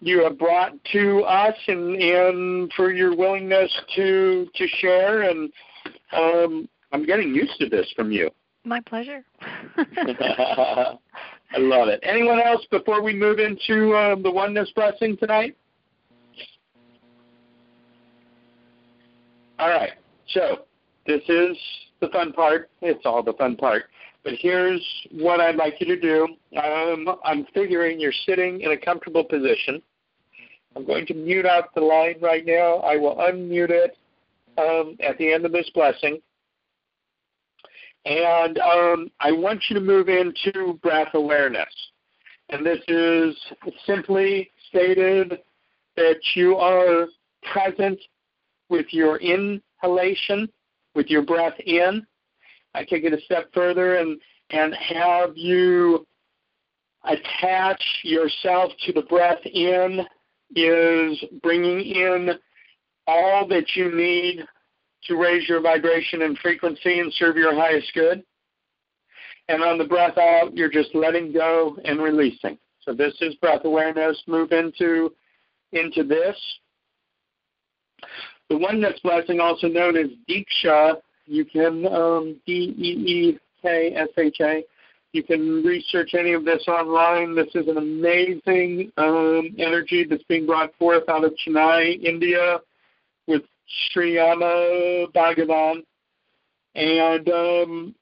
you 0.04 0.24
have 0.24 0.38
brought 0.38 0.74
to 0.92 1.22
us 1.22 1.56
and, 1.68 1.96
and 1.96 2.72
for 2.76 2.92
your 2.92 3.16
willingness 3.16 3.72
to 3.96 4.48
to 4.56 4.68
share 4.80 5.24
and 5.24 5.52
um, 6.12 6.68
I'm 6.92 7.06
getting 7.06 7.34
used 7.34 7.58
to 7.60 7.70
this 7.70 7.92
from 7.96 8.12
you. 8.12 8.30
My 8.66 8.80
pleasure. 8.82 9.24
I 9.78 11.58
love 11.58 11.88
it. 11.88 12.00
Anyone 12.04 12.40
else 12.40 12.66
before 12.70 13.02
we 13.02 13.14
move 13.14 13.40
into 13.40 13.94
uh, 13.94 14.16
the 14.16 14.32
oneness 14.32 14.72
blessing 14.76 15.18
tonight? 15.18 15.56
All 19.60 19.70
right. 19.70 19.94
So 20.30 20.66
this 21.06 21.22
is 21.28 21.58
the 22.00 22.10
fun 22.10 22.34
part. 22.34 22.70
It's 22.82 23.06
all 23.06 23.24
the 23.24 23.34
fun 23.34 23.56
part. 23.56 23.86
But 24.24 24.34
here's 24.40 24.82
what 25.12 25.40
I'd 25.40 25.58
like 25.58 25.76
you 25.80 25.88
to 25.88 26.00
do. 26.00 26.28
Um, 26.58 27.18
I'm 27.26 27.46
figuring 27.54 28.00
you're 28.00 28.14
sitting 28.26 28.62
in 28.62 28.72
a 28.72 28.78
comfortable 28.78 29.24
position. 29.24 29.82
I'm 30.76 30.86
going 30.86 31.06
to 31.08 31.14
mute 31.14 31.46
out 31.46 31.74
the 31.76 31.82
line 31.82 32.16
right 32.22 32.46
now. 32.46 32.78
I 32.78 32.98
will 32.98 33.16
unmute 33.16 33.70
it 33.70 33.98
um, 34.58 34.98
at 35.02 35.18
the 35.18 35.32
end 35.32 35.46
of 35.46 35.52
this 35.52 35.70
blessing. 35.74 36.22
And 38.06 38.58
um, 38.58 39.12
I 39.20 39.32
want 39.32 39.64
you 39.70 39.76
to 39.76 39.82
move 39.82 40.10
into 40.10 40.80
breath 40.82 41.14
awareness. 41.14 41.70
And 42.50 42.66
this 42.66 42.80
is 42.88 43.36
simply 43.86 44.52
stated 44.70 45.40
that 45.96 46.20
you 46.36 46.56
are 46.56 47.08
present 47.54 48.00
with 48.70 48.88
your 48.92 49.18
inhalation, 49.18 50.50
with 50.96 51.08
your 51.08 51.22
breath 51.22 51.58
in. 51.66 52.06
I 52.74 52.84
take 52.84 53.04
it 53.04 53.14
a 53.14 53.22
step 53.22 53.54
further 53.54 53.98
and, 53.98 54.20
and 54.50 54.74
have 54.74 55.38
you 55.38 56.06
attach 57.06 57.82
yourself 58.04 58.72
to 58.86 58.94
the 58.94 59.04
breath 59.04 59.46
in 59.46 60.02
is 60.56 61.24
bringing 61.42 61.80
in 61.80 62.32
all 63.08 63.48
that 63.48 63.76
you 63.76 63.94
need 63.96 64.46
to 65.08 65.16
raise 65.16 65.48
your 65.50 65.62
vibration 65.62 66.22
and 66.22 66.38
frequency 66.38 67.00
and 67.00 67.12
serve 67.14 67.36
your 67.36 67.54
highest 67.54 67.92
good. 67.94 68.24
And 69.50 69.62
on 69.62 69.78
the 69.78 69.84
breath 69.84 70.18
out, 70.18 70.56
you're 70.56 70.70
just 70.70 70.96
letting 70.96 71.34
go 71.34 71.78
and 71.84 72.02
releasing. 72.02 72.58
So 72.82 72.94
this 72.94 73.14
is 73.22 73.36
breath 73.36 73.66
awareness. 73.66 74.22
Move 74.28 74.52
into 74.52 75.14
into 75.74 76.04
this. 76.04 76.38
The 78.50 78.58
oneness 78.58 79.00
blessing, 79.04 79.40
also 79.40 79.68
known 79.68 79.98
as 79.98 80.08
Deeksha, 80.30 80.98
you 81.26 81.46
can 81.46 81.86
um, 81.88 82.40
D 82.46 82.76
E 82.78 82.90
E 82.90 83.40
K 83.62 83.94
S 83.96 84.10
H 84.18 84.38
A. 84.42 84.64
You 85.14 85.22
can 85.22 85.62
research 85.64 86.16
any 86.18 86.34
of 86.34 86.44
this 86.44 86.64
online. 86.68 87.36
This 87.36 87.54
is 87.54 87.68
an 87.68 87.78
amazing 87.78 88.92
um, 88.98 89.56
energy 89.60 90.06
that's 90.10 90.24
being 90.24 90.48
brought 90.48 90.76
forth 90.78 91.08
out 91.08 91.24
of 91.24 91.34
Chennai, 91.46 92.04
India, 92.04 92.60
with 93.28 93.44
Sri 93.92 94.20
Amma 94.20 95.06
Bhagavan. 95.14 95.84
And 96.74 97.30
um, 97.30 97.96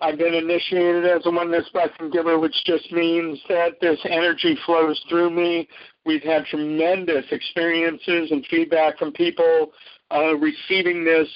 I've 0.00 0.18
been 0.18 0.34
initiated 0.34 1.06
as 1.06 1.24
a 1.24 1.30
oneness 1.30 1.68
blessing 1.72 2.10
giver, 2.10 2.36
which 2.40 2.64
just 2.66 2.90
means 2.90 3.40
that 3.48 3.80
this 3.80 4.00
energy 4.04 4.58
flows 4.66 5.00
through 5.08 5.30
me. 5.30 5.68
We've 6.04 6.22
had 6.22 6.46
tremendous 6.46 7.26
experiences 7.30 8.32
and 8.32 8.44
feedback 8.50 8.98
from 8.98 9.12
people 9.12 9.70
uh, 10.10 10.34
receiving 10.36 11.04
this 11.04 11.28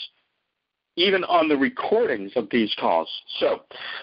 even 0.97 1.25
on 1.25 1.49
the 1.49 1.57
recordings 1.57 2.33
of 2.37 2.49
these 2.51 2.75
calls. 2.79 3.09
So 3.39 3.63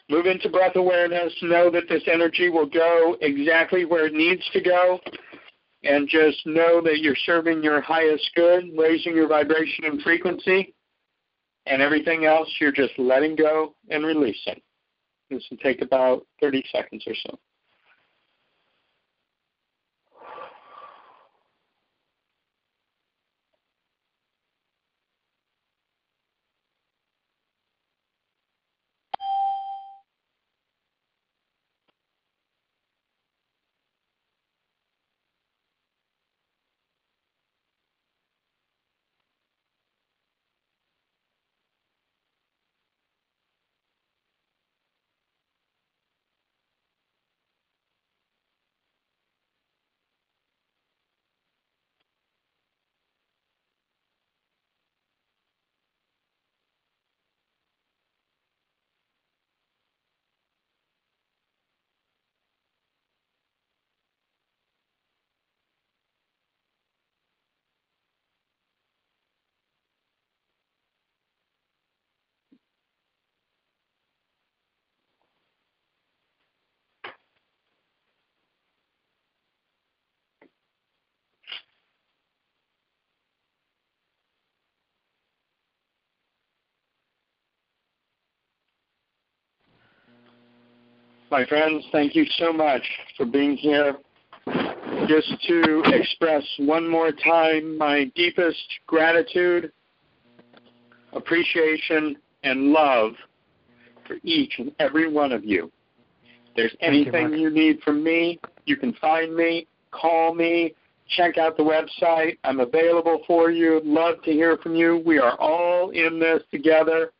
move 0.09 0.25
into 0.25 0.49
breath 0.49 0.75
awareness, 0.75 1.33
know 1.41 1.69
that 1.71 1.87
this 1.87 2.03
energy 2.11 2.49
will 2.49 2.65
go 2.65 3.15
exactly 3.21 3.85
where 3.85 4.07
it 4.07 4.13
needs 4.13 4.41
to 4.53 4.61
go, 4.61 4.99
and 5.83 6.09
just 6.09 6.45
know 6.45 6.81
that 6.81 6.99
you're 6.99 7.15
serving 7.25 7.63
your 7.63 7.81
highest 7.81 8.29
good, 8.35 8.65
raising 8.77 9.15
your 9.15 9.27
vibration 9.27 9.85
and 9.85 10.01
frequency, 10.01 10.73
and 11.65 11.81
everything 11.81 12.25
else 12.25 12.49
you're 12.59 12.71
just 12.71 12.97
letting 12.97 13.35
go 13.35 13.75
and 13.89 14.05
releasing. 14.05 14.59
This 15.29 15.45
will 15.49 15.57
take 15.57 15.81
about 15.81 16.25
30 16.41 16.63
seconds 16.71 17.03
or 17.05 17.13
so. 17.23 17.39
My 91.31 91.45
friends, 91.45 91.85
thank 91.91 92.15
you 92.15 92.25
so 92.37 92.51
much 92.51 92.81
for 93.15 93.25
being 93.25 93.55
here. 93.55 93.97
Just 95.07 95.31
to 95.47 95.83
express 95.85 96.43
one 96.57 96.87
more 96.87 97.11
time 97.11 97.77
my 97.77 98.05
deepest 98.15 98.57
gratitude, 98.87 99.71
appreciation, 101.13 102.17
and 102.43 102.71
love 102.71 103.11
for 104.07 104.15
each 104.23 104.55
and 104.57 104.71
every 104.79 105.11
one 105.11 105.31
of 105.31 105.45
you. 105.45 105.71
If 106.23 106.55
there's 106.55 106.75
anything 106.81 107.33
you, 107.33 107.41
you 107.41 107.49
need 107.51 107.79
from 107.81 108.03
me, 108.03 108.39
you 108.65 108.75
can 108.75 108.93
find 108.93 109.35
me, 109.35 109.67
call 109.91 110.33
me, 110.33 110.73
check 111.15 111.37
out 111.37 111.57
the 111.57 111.63
website. 111.63 112.37
I'm 112.43 112.59
available 112.59 113.21
for 113.27 113.51
you. 113.51 113.81
Love 113.83 114.21
to 114.23 114.31
hear 114.31 114.57
from 114.57 114.75
you. 114.75 115.03
We 115.05 115.19
are 115.19 115.39
all 115.39 115.91
in 115.91 116.19
this 116.19 116.41
together, 116.49 117.11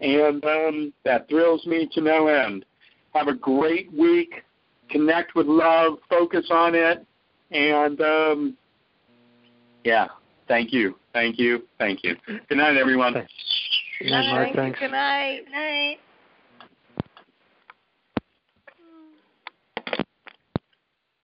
and 0.00 0.44
um, 0.44 0.92
that 1.04 1.28
thrills 1.28 1.64
me 1.66 1.88
to 1.92 2.00
no 2.00 2.26
end. 2.26 2.64
Have 3.14 3.28
a 3.28 3.34
great 3.34 3.92
week. 3.92 4.42
Connect 4.90 5.34
with 5.34 5.46
love. 5.46 5.98
Focus 6.08 6.46
on 6.50 6.74
it. 6.74 7.06
And 7.50 8.00
um, 8.00 8.56
yeah, 9.84 10.08
thank 10.48 10.72
you. 10.72 10.96
Thank 11.12 11.38
you. 11.38 11.62
Thank 11.78 12.02
you. 12.02 12.16
Good 12.26 12.58
night, 12.58 12.76
everyone. 12.76 13.12
Good 13.12 14.10
night, 14.10 14.30
Mark. 14.30 14.54
Thanks. 14.54 14.78
Good 14.80 14.90
night. 14.90 15.42
Night. 15.50 15.98